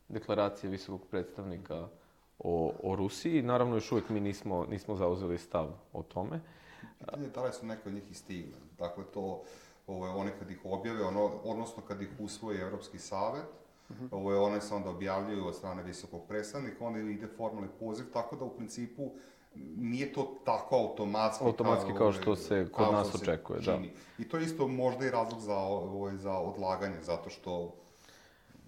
[0.08, 1.88] deklaracije visokog predstavnika
[2.38, 3.42] o, o Rusiji.
[3.42, 6.40] Naravno, još uvijek mi nismo, nismo zauzeli stav o tome.
[6.98, 8.58] Pitanje je da li su neke od njih i stigle.
[8.78, 9.42] Dakle, to,
[9.86, 13.44] ovo, one kad ih objave, ono, odnosno kad ih usvoji Evropski savet,
[13.88, 14.08] uh -huh.
[14.10, 18.44] ovo, one se onda objavljuju od strane visokog predstavnika, onda ide formalni poziv, tako da
[18.44, 19.10] u principu
[19.76, 23.74] nije to tako automatski, Automatski kao što ovaj, se kod kao nas očekuje, da.
[23.74, 23.90] čini.
[24.18, 27.74] I to je isto možda i razlog za, ovaj, za odlaganje, zato što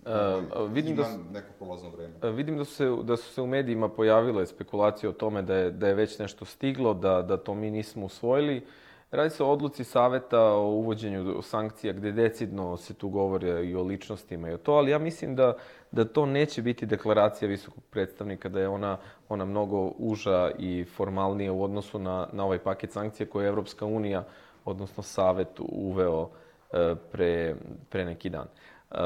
[0.06, 2.14] ovaj, vidim da s- neko prolazno vreme.
[2.22, 5.54] E, Vidim da su, se, da su se u medijima pojavile spekulacije o tome da
[5.54, 8.66] je, da je već nešto stiglo, da, da to mi nismo usvojili.
[9.12, 13.82] Radi se o odluci saveta o uvođenju sankcija gde decidno se tu govore i o
[13.82, 15.56] ličnostima i o to, ali ja mislim da,
[15.90, 18.98] da to neće biti deklaracija visokog predstavnika, da je ona,
[19.28, 23.86] ona mnogo uža i formalnija u odnosu na, na ovaj paket sankcija koje je Evropska
[23.86, 24.24] unija,
[24.64, 26.28] odnosno savet uveo
[26.72, 27.54] e, pre,
[27.90, 28.46] pre neki dan.
[28.46, 28.96] E,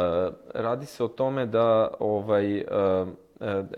[0.54, 2.64] radi se o tome da ovaj e,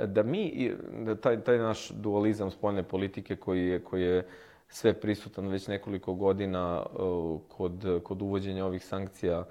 [0.07, 0.73] da mi
[1.05, 4.27] da taj taj naš dualizam spoljne politike koji je koji je
[4.69, 6.99] sve prisutan već nekoliko godina e,
[7.49, 9.45] kod kod uvođenja ovih sankcija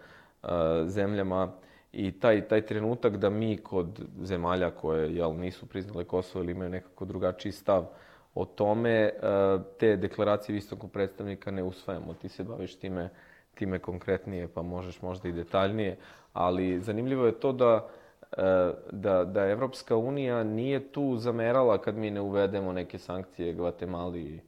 [0.43, 0.47] e,
[0.85, 1.51] zemljama
[1.91, 6.69] i taj taj trenutak da mi kod zemalja koje jel nisu priznale Kosovo ili imaju
[6.69, 7.85] nekako drugačiji stav
[8.35, 9.11] o tome e,
[9.79, 12.13] te deklaracije visokog predstavnika ne usvajamo.
[12.13, 13.09] Ti se baviš time
[13.57, 15.97] time konkretnije, pa možeš možda i detaljnije,
[16.33, 17.87] ali zanimljivo je to da
[18.91, 24.41] da, da Evropska unija nije tu zamerala kad mi ne uvedemo neke sankcije Gvatemali,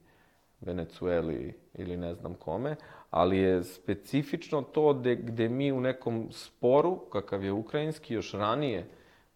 [0.60, 2.76] Venecueli ili ne znam kome,
[3.10, 8.86] ali je specifično to de, gde mi u nekom sporu, kakav je ukrajinski, još ranije,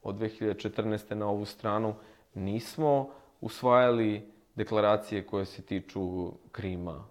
[0.03, 1.15] od 2014.
[1.15, 1.95] na ovu stranu,
[2.35, 3.11] nismo
[3.41, 7.05] usvajali deklaracije koje se tiču Krima,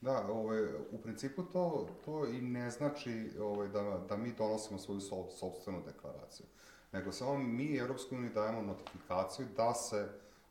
[0.00, 5.00] Da, ovaj, u principu to, to i ne znači ovaj, da, da mi donosimo svoju
[5.00, 6.46] so, sobstvenu deklaraciju.
[6.92, 10.08] Nego samo mi i Europskoj uniji dajemo notifikaciju da se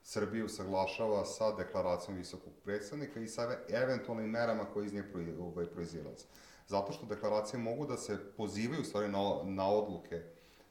[0.07, 5.03] Srbija usaglašava sa deklaracijom visokog predstavnika i sa eve- eventualnim merama koje iz nje
[5.39, 6.25] ovaj, proizilaze.
[6.67, 10.21] Zato što deklaracije mogu da se pozivaju u stvari na, na odluke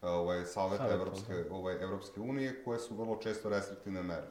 [0.02, 4.26] ovaj, Saveta Evropske, ovaj, Evropske unije koje su vrlo često restriktivne mere.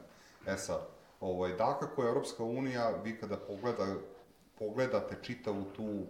[0.46, 0.88] E sad,
[1.20, 3.86] ovaj, da kako je Evropska unija, vi kada pogleda,
[4.58, 6.06] pogledate čitavu tu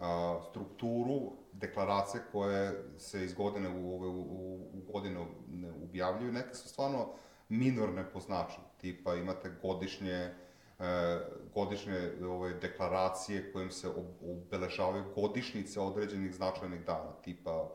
[0.00, 6.54] a, strukturu deklaracije koje se iz godine u, u, u, u godine ne objavljuju, neke
[6.54, 7.08] su stvarno
[7.52, 8.64] minorne po značaju.
[8.80, 10.34] Tipa imate godišnje
[10.78, 11.20] e,
[11.54, 17.68] godišnje ove, deklaracije kojim se ob- obeležavaju godišnjice određenih značajnih dana, tipa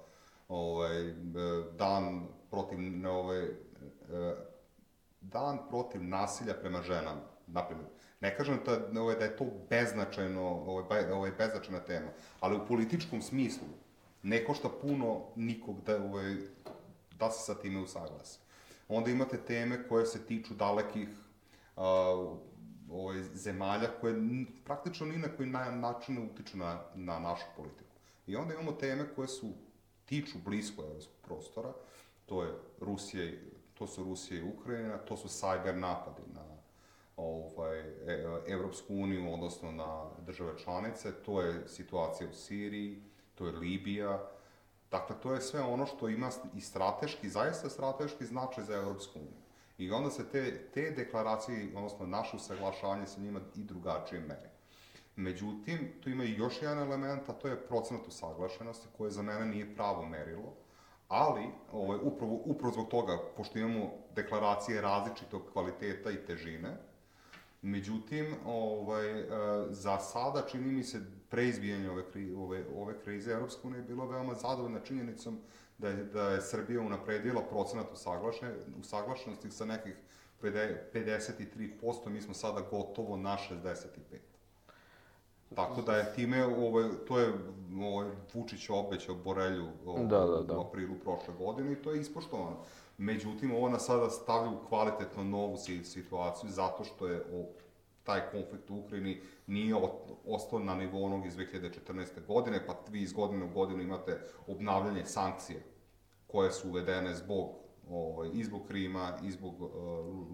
[0.47, 1.13] ovaj,
[1.77, 4.35] dan protiv ove, e,
[5.21, 7.87] dan protiv nasilja prema ženama, naprimjer.
[8.21, 12.07] Ne kažem da, ovaj, da je to beznačajno, ovaj, ovaj, beznačajna tema,
[12.39, 13.67] ali u političkom smislu
[14.23, 16.35] ne košta puno nikog da, ovaj,
[17.19, 18.46] da se sa time usaglasi.
[18.87, 21.09] Onda imate teme koje se tiču dalekih
[21.75, 21.83] a,
[22.89, 24.15] ovaj, zemalja koje
[24.65, 27.95] praktično ni na koji na, način ne utiču na, na našu politiku.
[28.27, 29.53] I onda imamo teme koje su
[30.05, 31.73] tiču blisko evropskog prostora,
[32.25, 33.31] to je Rusija,
[33.73, 36.57] to su Rusija i Ukrajina, to su cyber napadi na
[37.17, 43.01] ovaj, e, Evropsku uniju, odnosno na države članice, to je situacija u Siriji,
[43.35, 44.29] to je Libija,
[44.91, 49.41] Dakle, to je sve ono što ima i strateški, zaista strateški značaj za Evropsku uniju.
[49.77, 54.49] I onda se te, te deklaracije, odnosno naše usaglašavanje sa njima i drugačije mere.
[55.15, 59.45] Međutim, tu ima i još jedan element, a to je procenat usaglašenosti, koje za mene
[59.45, 60.53] nije pravo merilo,
[61.07, 66.77] ali ovaj, upravo, upravo zbog toga, pošto imamo deklaracije različitog kvaliteta i težine,
[67.61, 69.25] Međutim, ovaj, e,
[69.69, 74.05] za sada čini mi se preizbijanje ove, kri, ove, ove krize Evropska unija je bila
[74.05, 75.39] veoma zadovoljna činjenicom
[75.77, 79.95] da je, da je Srbija unapredila procenat usaglašene, usaglašenosti sa nekih
[80.41, 81.61] 53%,
[82.05, 83.75] mi smo sada gotovo na 65%.
[85.55, 87.33] Tako da je time, ovaj, to je
[87.77, 90.57] ovaj, Vučić obećao Borelju ovaj, Da, da, da.
[90.57, 92.57] u aprilu prošle godine i to je ispoštovano.
[92.97, 97.23] Međutim, ovo nas sada stavlja u kvalitetno novu si- situaciju zato što je
[98.07, 99.75] taj konflikt u Ukrajini nije
[100.25, 102.25] ostao na nivou onog iz 2014.
[102.27, 105.59] godine, pa vi iz godine u godinu imate obnavljanje sankcija
[106.27, 107.49] koje su uvedene zbog
[107.89, 109.69] ovaj, i zbog Krima, i zbog uh,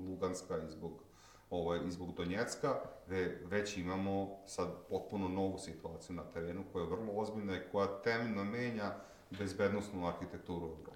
[0.07, 1.03] Luganska, i zbog,
[1.49, 2.75] ovaj, i zbog Donjecka,
[3.07, 8.01] ve, već imamo sad potpuno novu situaciju na terenu koja je vrlo ozbiljna i koja
[8.01, 8.95] temeljno menja
[9.29, 10.92] bezbednostnu arhitekturu Evrope.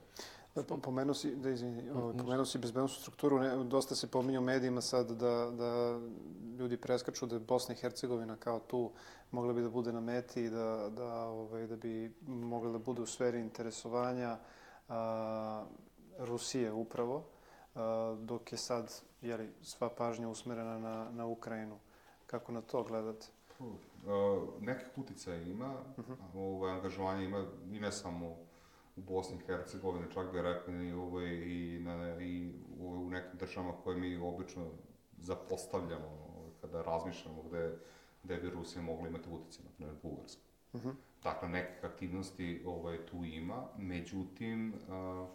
[0.57, 4.39] Da, po- Pomenuo si, da izvini, ovaj, pomenuo si bezbednostnu strukturu, ne, dosta se pominje
[4.39, 5.99] u medijima sad da, da
[6.59, 8.91] ljudi preskaču da je Bosna i Hercegovina kao tu
[9.31, 13.01] mogla bi da bude na meti i da, da, ovaj, da bi mogla da bude
[13.01, 14.37] u sferi interesovanja
[14.89, 15.65] a,
[16.17, 17.23] Rusije upravo,
[17.75, 21.79] a, dok je sad jeli, sva pažnja usmerena na, na Ukrajinu.
[22.27, 23.27] Kako na to gledate?
[23.59, 23.67] Uh,
[24.61, 25.73] nekih uticaja ima,
[26.35, 28.35] ovaj, angažovanja ima i ne samo
[28.97, 33.39] u Bosni i Hercegovini, čak bih rekao i, ovaj, i, na, i ovaj, u nekim
[33.39, 34.65] državama koje mi obično
[35.17, 36.07] zapostavljamo
[36.37, 37.77] ovaj, kada razmišljamo gde,
[38.23, 40.41] gde bi Rusija mogla imati utjecaj, na primjer Bugarska.
[40.73, 40.93] Uh -huh.
[41.23, 45.29] Dakle, neke aktivnosti ovaj, tu ima, međutim, uh,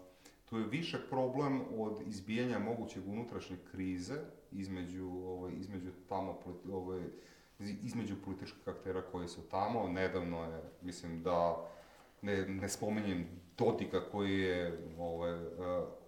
[0.45, 4.15] tu je više problem od izbijanja mogućeg unutrašnje krize
[4.51, 6.39] između, ovaj, između tamo,
[6.71, 7.01] ovaj,
[7.59, 9.87] između političkih aktera koji su tamo.
[9.87, 11.67] Nedavno je, mislim da,
[12.21, 15.49] ne, ne spomenjem Dodika koji je ovaj, uh,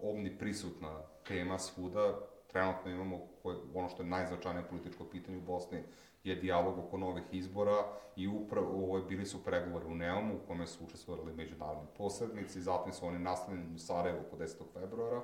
[0.02, 2.20] omniprisutna tema svuda.
[2.48, 5.84] Trenutno imamo koje, ono što je najznačajnije političko pitanje u Bosni
[6.24, 10.68] je dijalog oko novih izbora i upravo ovaj, bili su pregovori u Neumu u kome
[10.68, 14.54] su učestvovali međunarodni posrednici, zatim su oni nastavljeni u Sarajevo oko 10.
[14.74, 15.22] februara.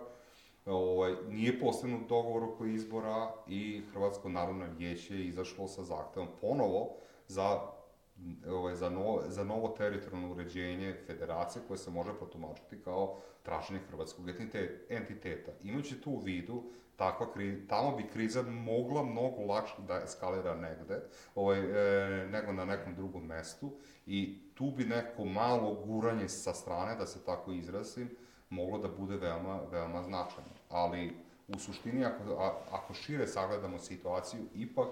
[0.65, 6.95] Ovaj, nije postavljen dogovor oko izbora i Hrvatsko narodno vijeće je izašlo sa zahtevom ponovo
[7.27, 7.59] za
[8.49, 14.25] ovaj, za, novo, za novo teritorijalno uređenje federacije koje se može protumačiti kao traženje hrvatskog
[14.89, 15.51] entiteta.
[15.63, 16.63] Imajući tu u vidu,
[16.95, 21.01] takva kri, tamo bi kriza mogla mnogo lakše da eskalira negde,
[21.35, 23.71] ovaj, e, nego na nekom drugom mestu
[24.05, 28.09] i tu bi neko malo guranje sa strane, da se tako izrazim,
[28.49, 30.49] moglo da bude veoma, veoma značajno.
[30.69, 31.13] Ali
[31.47, 34.87] u suštini, ako, a, ako šire sagledamo situaciju, ipak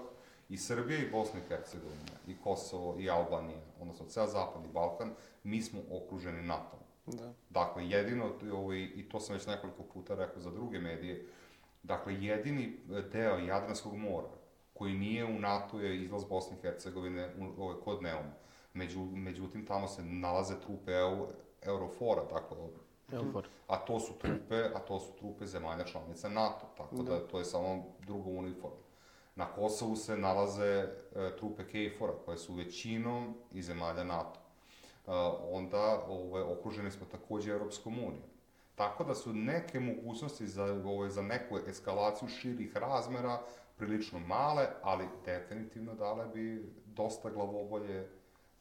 [0.50, 5.10] i Srbija i Bosna i Hercegovina, i Kosovo i Albanija, odnosno ceo Zapadni Balkan,
[5.44, 6.78] mi smo okruženi NATO.
[7.06, 7.32] Da.
[7.50, 11.26] Dakle, jedino, ovaj, i to sam već nekoliko puta rekao za druge medije,
[11.82, 12.76] dakle, jedini
[13.12, 14.28] deo Jadranskog mora
[14.74, 18.32] koji nije u NATO je izlaz Bosne i Hercegovine u, ovaj, kod Neuma.
[18.74, 21.26] Među, međutim, tamo se nalaze trupe EU,
[21.62, 22.56] Eurofora, dakle,
[23.12, 23.48] Eufor.
[23.66, 27.38] a to su trupe, a to su trupe zemalja članica NATO, tako da, da to
[27.38, 28.89] je samo druga uniforma.
[29.40, 34.40] Na Kosovu se nalaze e, trupe KFOR-a, koje su većinom iz zemalja NATO.
[34.40, 35.10] E,
[35.50, 38.30] onda ove, okruženi smo takođe Europskom unijom.
[38.74, 43.40] Tako da su neke mogućnosti za, ove, za neku eskalaciju širih razmera
[43.76, 48.08] prilično male, ali definitivno dale bi dosta glavobolje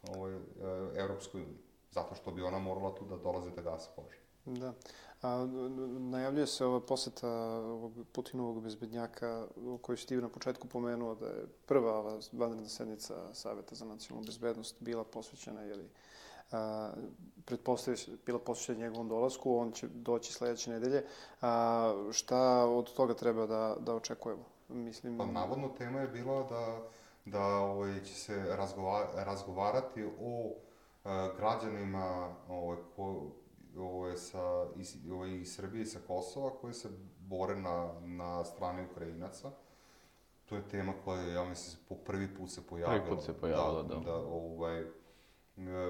[0.08, 0.40] ovoj, e,
[0.96, 1.60] Evropskoj uniji.
[1.92, 4.20] Zato što bi ona morala tu da dolaze da gasa požar.
[4.46, 4.74] Da.
[5.22, 5.48] A,
[6.00, 7.30] najavljuje se ova poseta
[7.60, 12.70] ovog Putinovog bezbednjaka o kojoj si ti na početku pomenuo da je prva ova vanredna
[12.70, 15.90] sednica Saveta za nacionalnu bezbednost bila posvećena, jeli,
[16.52, 16.92] a,
[17.46, 21.06] pretpostavlja se, bila posvećena njegovom dolasku, on će doći sledeće nedelje.
[21.42, 24.44] A, šta od toga treba da, da očekujemo?
[24.70, 25.18] Mislim...
[25.18, 26.80] Pa navodno tema je bila da,
[27.26, 30.54] da ovaj, će se razgovar, razgovarati o
[31.04, 33.24] a, građanima ovaj, ko,
[33.78, 38.88] ovaj, sa, iz, ovaj, iz Srbije i sa Kosova koji se bore na, na strani
[38.92, 39.52] Ukrajinaca.
[40.46, 43.06] To je tema koja, ja mislim, po prvi put se pojavila.
[43.06, 43.96] Prvi put se pojavila, da.
[43.96, 44.00] da.
[44.00, 44.86] da ovaj,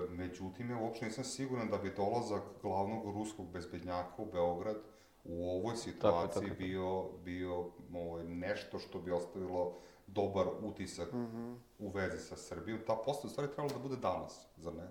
[0.10, 4.78] međutim, ja uopšte nisam siguran da bi dolazak glavnog ruskog bezbednjaka u Beograd
[5.24, 11.18] u ovoj situaciji tako, tako, bio, bio ovaj, nešto što bi ostavilo dobar utisak mm
[11.18, 11.58] -hmm.
[11.80, 12.80] u vezi sa Srbijom.
[12.88, 14.88] Ta posta u stvari trebalo da bude danas, za ne?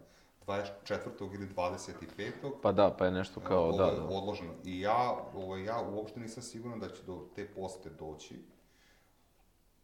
[0.48, 1.34] 24.
[1.34, 2.32] ili 25.
[2.62, 4.04] Pa da, pa je nešto kao, ovo, da, da.
[4.04, 4.52] Odloženo.
[4.64, 8.34] I ja, ovo, ja uopšte nisam siguran da će do te poste doći.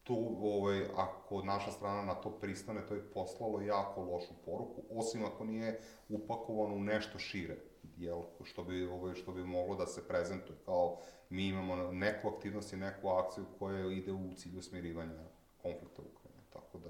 [0.05, 5.25] Tu, ovaj, ako naša strana na to pristane, to je poslalo jako lošu poruku, osim
[5.25, 7.57] ako nije upakovano u nešto šire,
[7.97, 10.99] jel, što bi, ovaj, što bi moglo da se prezentuje kao
[11.31, 15.25] mi imamo neku aktivnost i neku akciju koja ide u cilju smirivanja
[15.63, 16.89] konflikta u Ukrajini, tako da...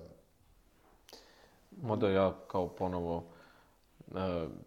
[1.83, 3.25] Moda ja kao ponovo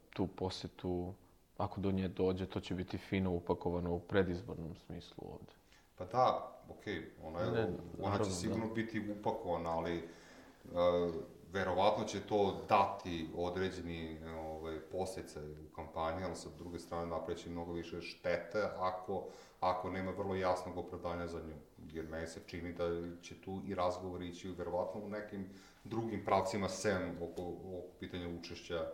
[0.09, 1.13] tu posetu,
[1.57, 5.53] ako do nje dođe, to će biti fino upakovano u predizbornom smislu ovde.
[5.97, 7.63] Pa da, okej, okay, ona, je, ne,
[7.99, 8.73] ona naravno, će sigurno da.
[8.73, 11.15] biti upakovana, ali uh,
[11.51, 17.73] verovatno će to dati određeni ovaj, posjecaj u kampanji, ali sa druge strane napreći mnogo
[17.73, 19.25] više štete ako,
[19.59, 21.55] ako nema vrlo jasnog opravdanja za nju.
[21.91, 22.85] Jer meni se čini da
[23.21, 25.49] će tu i razgovor ići verovatno u nekim
[25.83, 28.91] drugim pravcima sem oko, oko pitanja učešća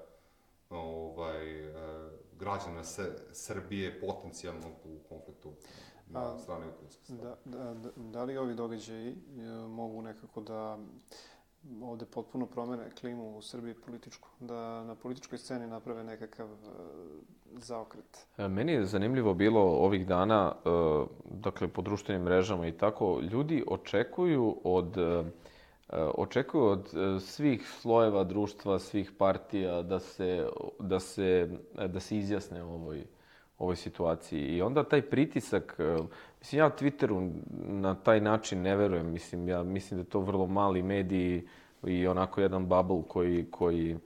[0.73, 1.73] ovaj, e,
[2.39, 5.51] građana se, Srbije potencijalno u konfliktu
[6.07, 7.21] na strane ukrajinske strane.
[7.21, 9.15] Da, da, da, da li ovi događaji e,
[9.67, 10.77] mogu nekako da
[11.81, 16.59] ovde potpuno promene klimu u Srbiji političku, da na političkoj sceni naprave nekakav uh,
[17.51, 18.27] zaokret.
[18.37, 24.57] Meni je zanimljivo bilo ovih dana, uh, dakle, po društvenim mrežama i tako, ljudi očekuju
[24.63, 25.29] od uh, E,
[26.15, 30.47] očekuju od e, svih slojeva društva, svih partija da se,
[30.79, 31.49] da se,
[31.87, 33.03] da se izjasne o ovoj,
[33.57, 34.41] ovoj situaciji.
[34.41, 35.97] I onda taj pritisak, e,
[36.39, 37.31] mislim, ja Twitteru
[37.67, 41.47] na taj način ne verujem, mislim, ja mislim da to vrlo mali mediji
[41.87, 43.97] i onako jedan bubble koji, koji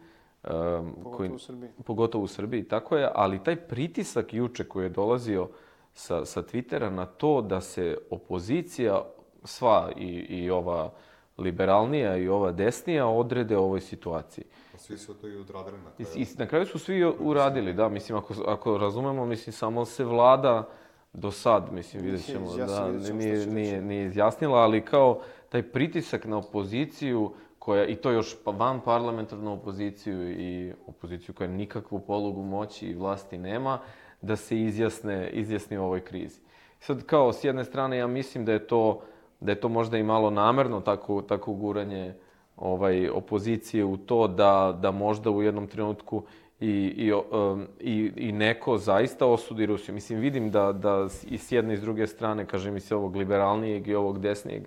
[0.43, 1.69] Um, pogotovo koji, u Srbiji.
[1.85, 5.49] Pogotovo u Srbiji, tako je, ali taj pritisak juče koji je dolazio
[5.93, 9.01] sa, sa Twittera na to da se opozicija
[9.43, 10.91] sva i, i ova
[11.37, 14.45] liberalnija i ova desnija odrede ovoj situaciji.
[14.71, 16.09] Pa Svi su to i odradili na kraju.
[16.15, 20.69] I na kraju su svi uradili, da, mislim, ako, ako razumemo, mislim, samo se vlada
[21.13, 26.37] do sad, mislim, vidjet ćemo, da, nije, nije, nije izjasnila, ali kao taj pritisak na
[26.37, 32.87] opoziciju, koja, i to još pa van parlamentarnu opoziciju i opoziciju koja nikakvu polugu moći
[32.87, 33.79] i vlasti nema,
[34.21, 36.41] da se izjasne, izjasni u ovoj krizi.
[36.79, 39.01] Sad, kao, s jedne strane, ja mislim da je to,
[39.39, 42.13] da je to možda i malo namerno tako, tako guranje
[42.57, 46.23] ovaj, opozicije u to da, da možda u jednom trenutku
[46.59, 49.95] i, i, um, i, i neko zaista osudi Rusiju.
[49.95, 53.15] Mislim, vidim da, da i s jedne i s druge strane, kažem i s ovog
[53.15, 54.63] liberalnijeg i ovog desnijeg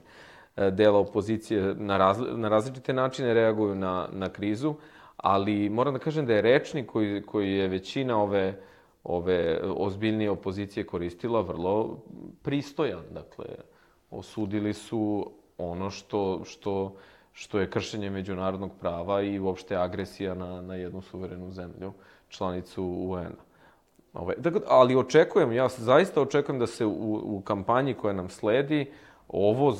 [0.56, 4.74] e, dela opozicije na, razli, na različite načine reaguju na, na krizu,
[5.16, 8.60] ali moram da kažem da je rečnik koji, koji je većina ove,
[9.04, 11.98] ove ozbiljnije opozicije koristila vrlo
[12.42, 13.02] pristojan.
[13.10, 13.46] Dakle,
[14.10, 16.96] osudili su ono što, što,
[17.32, 21.92] što je kršenje međunarodnog prava i uopšte agresija na, na jednu suverenu zemlju,
[22.28, 23.50] članicu UN-a.
[24.12, 28.90] Ovaj, dakle, ali očekujem, ja zaista očekujem da se u, u kampanji koja nam sledi
[29.28, 29.76] ovo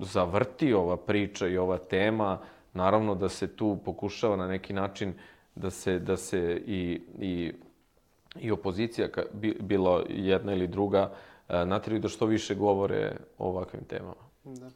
[0.00, 2.38] zavrti, ova priča i ova tema.
[2.72, 5.14] Naravno da se tu pokušava na neki način
[5.54, 7.52] da se, da se i, i,
[8.40, 11.10] i opozicija, ka- bi- bilo jedna ili druga,
[11.48, 14.26] e, nateraju da što više govore o ovakvim temama.
[14.44, 14.70] Da.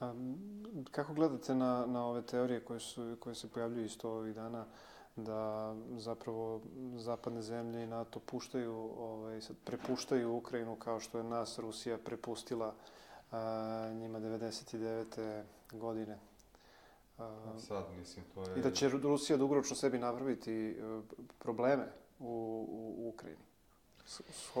[0.00, 0.14] A,
[0.90, 4.64] kako gledate na, na ove teorije koje, su, koje se pojavljuju isto ovih dana,
[5.16, 6.60] da zapravo
[6.96, 12.74] zapadne zemlje i NATO puštaju, ovaj, sad prepuštaju Ukrajinu kao što je nas Rusija prepustila
[13.30, 15.42] a, njima 99.
[15.72, 16.18] godine.
[17.18, 18.58] A, Sad, mislim, to je...
[18.58, 20.74] I da će Rusija dugoročno sebi napraviti e,
[21.38, 21.86] probleme
[22.18, 22.24] u,
[22.70, 23.47] u, u Ukrajini.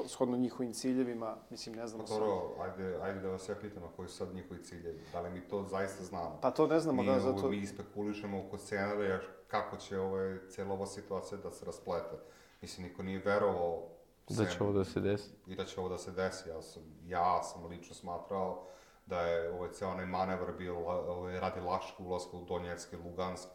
[0.06, 2.18] Shodno njihovim ciljevima, mislim, ne Pa znamo sad.
[2.18, 5.00] dobro, ajde, ajde da vas ja pitam, a koji su sad njihovi ciljevi?
[5.12, 6.38] Da li mi to zaista znamo?
[6.42, 7.48] Pa to ne znamo, mi, da, ovo- zato...
[7.48, 12.16] Mi spekulišemo oko scenarija kako će ovaj, cijela ova situacija da se rasplete.
[12.62, 13.82] Mislim, niko nije verovao
[14.28, 15.30] Da će ovo da se desi.
[15.46, 16.48] i da će ovo da se desi.
[16.48, 18.64] Ja sam, ja sam lično smatrao
[19.06, 23.48] da je ovaj ceo onaj manevar bio ovaj, radi laškog ulaska u Donjetsk i Lugansk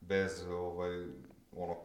[0.00, 1.06] bez ovaj,
[1.56, 1.76] ono,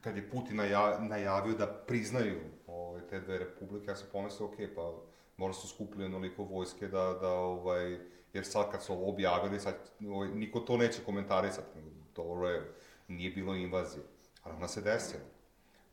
[0.00, 4.54] kad je Putin naja, najavio da priznaju ovaj, te dve republike, ja sam pomislio, ok,
[4.74, 4.92] pa
[5.36, 7.98] možda su skupili onoliko vojske da, da ovaj,
[8.32, 9.74] jer sad kad su ovo objavili, sad
[10.08, 11.78] ovaj, niko to neće komentarisati,
[12.16, 12.74] dobro je,
[13.08, 14.02] nije bilo invazije,
[14.42, 15.22] ali ona se desila.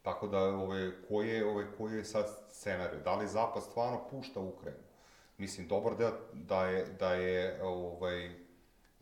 [0.02, 3.00] Tako da, ove, koji je, ove, koji je sad scenarij?
[3.00, 4.84] Da li Zapad stvarno pušta Ukrajinu?
[5.38, 8.32] Mislim, dobar deo da je, da je ovaj,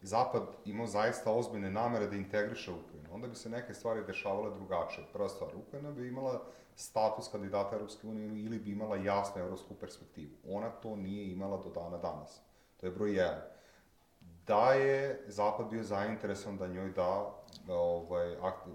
[0.02, 3.10] Zapad imao zaista ozbiljne namere da integriše Ukrajinu.
[3.14, 5.08] Onda bi se neke stvari dešavale drugačije.
[5.14, 6.42] Prva stvar, Ukrajina bi imala
[6.80, 10.32] status kandidata Europske unije ili bi imala jasnu evropsku perspektivu.
[10.50, 12.42] Ona to nije imala do dana danas.
[12.78, 13.42] To je broj jedan.
[14.48, 17.34] Da je Zapad bio zainteresovan da njoj da
[17.68, 18.68] ovaj, akt,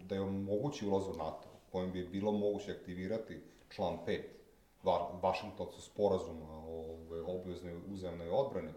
[0.00, 4.22] da je omogući ulaz u NATO, kojim bi bilo moguće aktivirati član 5
[4.82, 8.72] Va, Vašingtonskog sporazuma o ovaj, obveznoj uzemnoj odbrani,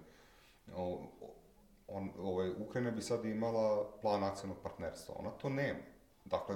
[1.88, 5.16] on, ovaj, Ukrajina bi sad imala plan akcijnog partnerstva.
[5.20, 5.80] Ona to nema.
[6.26, 6.56] Dakle,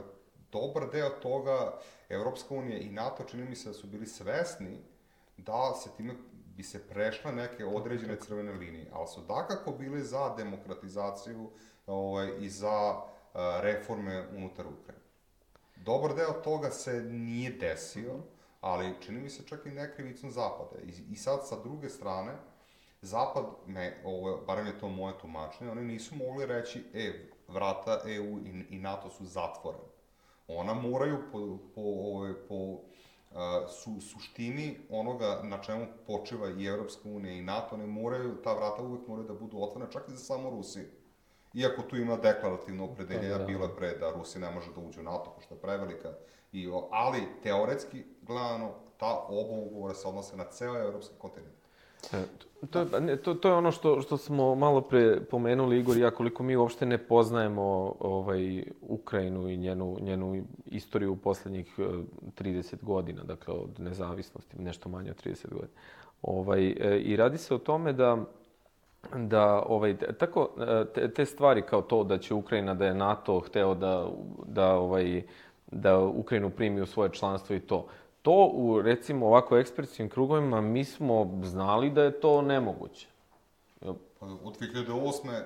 [0.52, 1.80] dobar deo toga,
[2.10, 4.78] Evropska unija i NATO čini mi se da su bili svesni
[5.38, 6.14] da se time
[6.58, 11.50] bi se prešle neke određene crvene linije, ali su dakako bili za demokratizaciju
[11.88, 15.06] ovaj, i za uh, reforme unutar Ukrajine.
[15.76, 18.16] Dobar deo toga se nije desio,
[18.62, 20.82] ali čini mi se čak i nekrivicom Zapada.
[20.84, 22.32] I, I sad, sa druge strane,
[23.02, 27.14] Zapad, me, ovo, barem je to moje tumačenje, oni nisu mogli reći, e,
[27.48, 29.97] vrata EU i, i NATO su zatvorene.
[30.48, 32.80] Ona moraju po, po, ove, po uh,
[33.70, 38.82] su, suštini onoga na čemu počiva i Evropska unija i NATO, ne moraju, ta vrata
[38.82, 40.86] uvek moraju da budu otvorena, čak i za samo Rusiju.
[41.54, 43.45] Iako tu ima deklarativno opredeljenje, Da, da.
[43.45, 46.14] bilo je pre da Rusija ne može da uđe u NATO, pošto je prevelika,
[46.52, 51.57] i, ali teoretski gledano, ta oba ugovora se odnose na ceo evropski kontinent.
[52.14, 52.24] E,
[52.70, 56.43] to, ne, to, to je ono što, što smo malo pre pomenuli, Igor ja, koliko
[56.43, 61.84] mi uopšte ne poznajemo ovaj, Ukrajinu i njenu, njenu istoriju u poslednjih e,
[62.43, 65.74] 30 godina, dakle od nezavisnosti, nešto manje od 30 godina.
[66.22, 68.18] Ovaj, e, I radi se o tome da
[69.16, 73.39] da ovaj tako e, te, te stvari kao to da će Ukrajina da je NATO
[73.39, 74.08] hteo da
[74.45, 75.24] da ovaj
[75.72, 77.88] da Ukrajinu primi u svoje članstvo i to.
[78.28, 83.07] To u recimo ovako ekspresivnim krugovima mi smo znali da je to nemoguće.
[84.19, 85.41] Pa, Od 2008.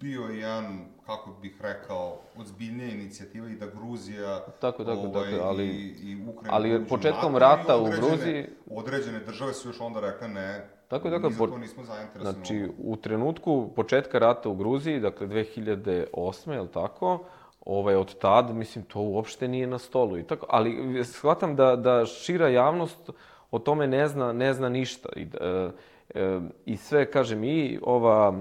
[0.00, 5.48] bio je jedan, kako bih rekao, ozbiljnija inicijativa i da Gruzija Tako, tako, ovaj, dakle,
[5.48, 10.28] ali- i, i Ukrajina ali početkom rata u Gruziji, određene države su još onda rekle
[10.28, 12.22] ne, Tako je, dakle, zainteresovani.
[12.22, 16.52] Znači, u trenutku početka rata u Gruziji, dakle 2008.
[16.52, 17.24] je li tako,
[17.64, 20.18] ovaj, od tad, mislim, to uopšte nije na stolu.
[20.18, 23.10] I tako, ali shvatam da, da šira javnost
[23.50, 25.08] o tome ne zna, ne zna ništa.
[25.16, 25.70] I, e,
[26.14, 28.34] e, I sve, kažem, i ova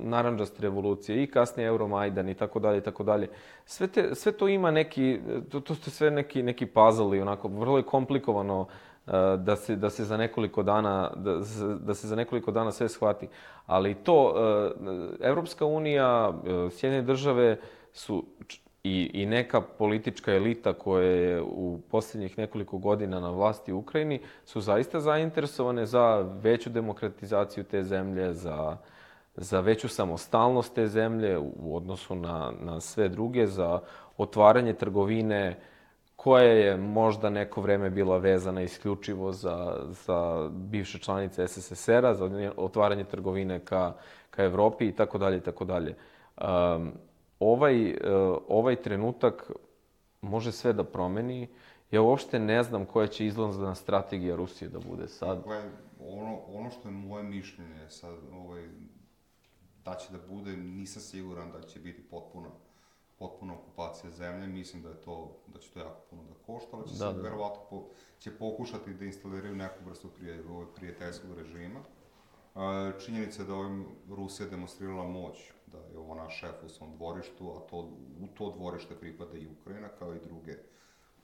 [0.00, 3.28] naranđasta revolucija, i kasnije Euromajdan i tako dalje, i tako dalje.
[3.64, 5.20] Sve, te, sve to ima neki,
[5.50, 8.66] to, to ste sve neki, neki puzzle i onako, vrlo je komplikovano
[9.06, 11.40] e, da se, da se za nekoliko dana da,
[11.80, 13.28] da se za nekoliko dana sve shvati.
[13.66, 17.58] Ali to e, Evropska unija, e, Sjedinjene države
[17.92, 18.24] su
[18.84, 24.20] i, i neka politička elita koja je u posljednjih nekoliko godina na vlasti u Ukrajini
[24.44, 28.76] su zaista zainteresovane za veću demokratizaciju te zemlje, za,
[29.36, 33.80] za veću samostalnost te zemlje u odnosu na, na sve druge, za
[34.16, 35.56] otvaranje trgovine
[36.16, 39.76] koja je možda neko vreme bila vezana isključivo za,
[40.06, 43.92] za bivše članice SSSR-a, za nje- otvaranje trgovine ka,
[44.30, 45.94] ka Evropi i tako dalje i tako dalje.
[46.36, 46.92] Um,
[47.40, 47.98] ovaj, uh,
[48.48, 49.50] ovaj trenutak
[50.20, 51.48] može sve da promeni.
[51.90, 55.36] Ja uopšte ne znam koja će izlazna strategija Rusije da bude sad.
[55.36, 55.70] Dakle,
[56.00, 58.68] ono, ono što je moje mišljenje sad, ovaj,
[59.84, 62.48] da će da bude, nisam siguran da će biti potpuna,
[63.18, 66.88] potpuna okupacija zemlje, mislim da je to, da će to jako puno da košta, ali
[66.88, 67.22] će Da, se da.
[67.22, 67.84] verovatno po,
[68.18, 71.80] će pokušati da instaliraju neku vrstu prije, ovaj, prijateljskog režima.
[72.56, 77.50] E, činjenica je da ovim Rusija demonstrirala moć, da je ona šef u svom dvorištu,
[77.56, 77.76] a to,
[78.20, 80.54] u to dvorište pripada i Ukrajina, kao i druge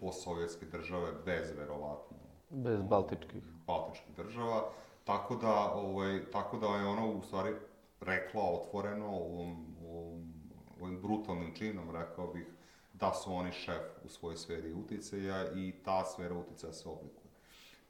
[0.00, 2.16] postsovjetske države, bez verovatno
[2.50, 3.42] Bez baltičkih.
[3.66, 4.70] baltičkih država,
[5.04, 7.54] tako da, ovaj, tako da je ona u stvari
[8.00, 10.32] rekla otvoreno ovom, ovom,
[10.80, 12.46] ovim brutalnim činom, rekao bih,
[12.92, 17.30] da su oni šef u svojoj sferi uticaja i ta sfera uticaja se oblikuje.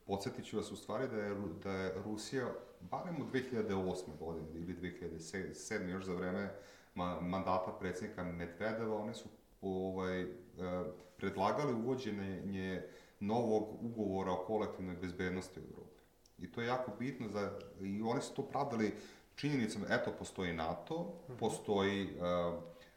[0.06, 1.34] Podsjetit ću vas u stvari da je,
[1.64, 2.46] da je Rusija,
[2.90, 4.18] barem u 2008.
[4.18, 5.88] godine ili 2007.
[5.88, 6.54] još za vreme
[6.94, 9.28] ma, mandata predsjednika Medvedeva, oni su
[9.60, 10.26] ovaj, e,
[11.16, 12.82] predlagali uvođenje
[13.20, 16.02] novog ugovora o kolektivnoj bezbednosti u Evropi.
[16.38, 18.94] I to je jako bitno za, i oni su to pravdali
[19.34, 22.54] činjenicom, eto, postoji NATO, postoji uh,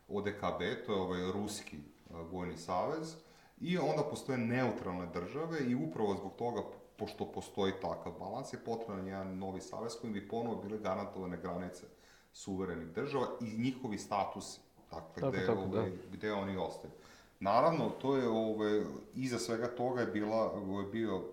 [0.07, 3.15] ODKB, to je ovaj ruski uh, vojni savez,
[3.61, 6.61] i onda postoje neutralne države i upravo zbog toga,
[6.97, 11.85] pošto postoji takav balans, je potreban jedan novi savez kojim bi ponovo bile garantovane granice
[12.33, 14.59] suverenih država i njihovi statusi,
[14.91, 15.97] dakle, Tako, gde, tako, ovaj, da.
[16.11, 16.91] gde oni ostaju.
[17.39, 18.81] Naravno, to je, ovaj,
[19.15, 21.23] iza svega toga je bila, ovaj, bio,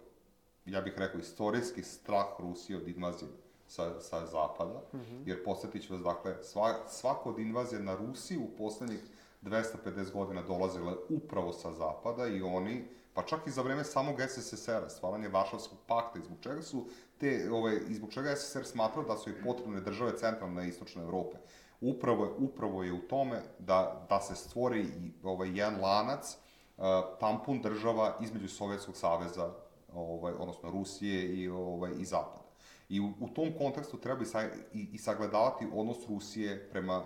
[0.67, 3.31] ja bih rekao, istorijski strah Rusije od invazije
[3.67, 4.81] sa, sa zapada,
[5.27, 9.01] jer posjetit ću vas, dakle, sva, svaka od invazije na Rusiju u poslednjih
[9.43, 12.85] 250 godina dolazila je upravo sa zapada i oni,
[13.15, 16.87] pa čak i za vreme samog SSSR-a, stvaranje Varšavskog pakta, i zbog čega su
[17.19, 20.69] te, ovaj, i zbog čega je SSSR smatrao da su i potrebne države centralne i
[20.69, 21.37] istočne Evrope.
[21.81, 26.37] Upravo, je- upravo je u tome da, da se stvori i, ovaj, jedan lanac,
[26.77, 26.85] uh,
[27.21, 29.53] tampon država između Sovjetskog saveza,
[29.95, 32.45] ovaj, odnosno Rusije i, ovaj, i Zapada.
[32.89, 34.43] I u, u tom kontekstu treba i, sa,
[34.73, 37.03] i, i sagledavati odnos Rusije prema,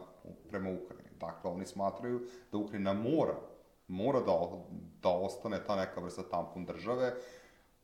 [0.48, 1.08] prema Ukrajini.
[1.20, 2.20] Dakle, oni smatraju
[2.52, 3.34] da Ukrajina mora,
[3.88, 4.48] mora da,
[5.02, 7.14] da ostane ta neka vrsta tampon države.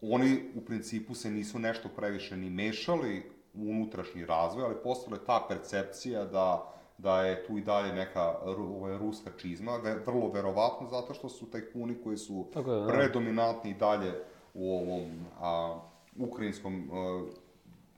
[0.01, 5.25] Oni u principu se nisu nešto previše ni mešali u unutrašnji razvoj, ali postala je
[5.25, 10.89] ta percepcija da da je tu i dalje neka ovaj, ruska čizma, ve, vrlo verovatno
[10.89, 12.87] zato što su tajkuni koji su Tako je, da.
[12.87, 14.13] predominantni i dalje
[14.55, 15.81] u ovom a,
[16.19, 17.25] ukrajinskom a,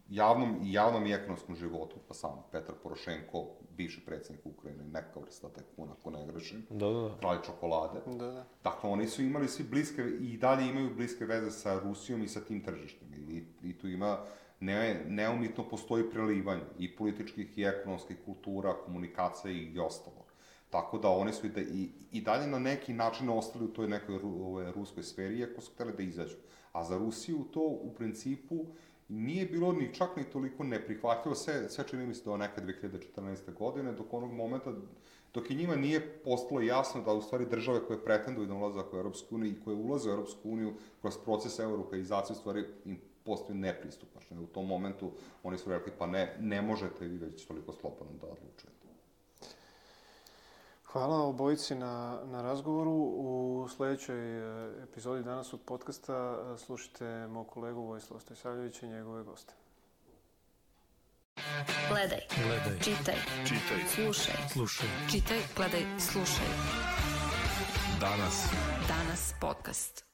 [0.08, 3.46] javnom i javnom i ekonomskom životu, pa sam Petar Porošenko,
[3.76, 7.18] bivši predsjednik Ukrajine, neka vrsta tajkuna, ako ne grešim, Da, da, da.
[7.18, 8.00] kralj čokolade.
[8.06, 8.44] Da, da.
[8.64, 12.40] Dakle, oni su imali svi bliske, i dalje imaju bliske veze sa Rusijom i sa
[12.40, 13.14] tim tržištem.
[13.14, 14.18] I, i tu ima,
[14.60, 20.26] ne, neumitno postoji prelivanje i političkih i ekonomskih kultura, komunikacija i ostalo.
[20.70, 23.88] Tako da oni su i, da, i, i dalje na neki način ostali u toj
[23.88, 26.36] nekoj ru, ove, ruskoj sferi, iako su hteli da izađu.
[26.72, 28.66] A za Rusiju to u principu
[29.08, 33.54] nije bilo ni čak ni toliko neprihvatljivo, sve, sve čini mi se do neke 2014.
[33.58, 34.72] godine, dok onog momenta
[35.34, 38.96] dok i njima nije postalo jasno da u stvari države koje pretenduju na ulazak u
[38.96, 43.58] Europsku uniju i koje ulaze u Europsku uniju kroz proces europeizacije u stvari im postaju
[43.58, 44.40] nepristupačne.
[44.40, 45.10] U tom momentu
[45.42, 48.85] oni su rekli pa ne, ne možete vi već toliko slobodno da odlučujete.
[50.96, 52.92] Hvala obojici na, na razgovoru.
[53.16, 59.22] U sledećoj e, epizodi danas od podcasta e, slušajte mog kolegu Vojislava Stojsavljevića i njegove
[59.22, 59.54] goste.
[61.88, 64.34] Gledaj, Gledaj, čitaj, čitaj, slušaj.
[64.52, 64.88] slušaj.
[65.10, 66.46] Čitaj, gledaj, slušaj.
[68.00, 68.48] Danas.
[68.88, 70.05] Danas podcast.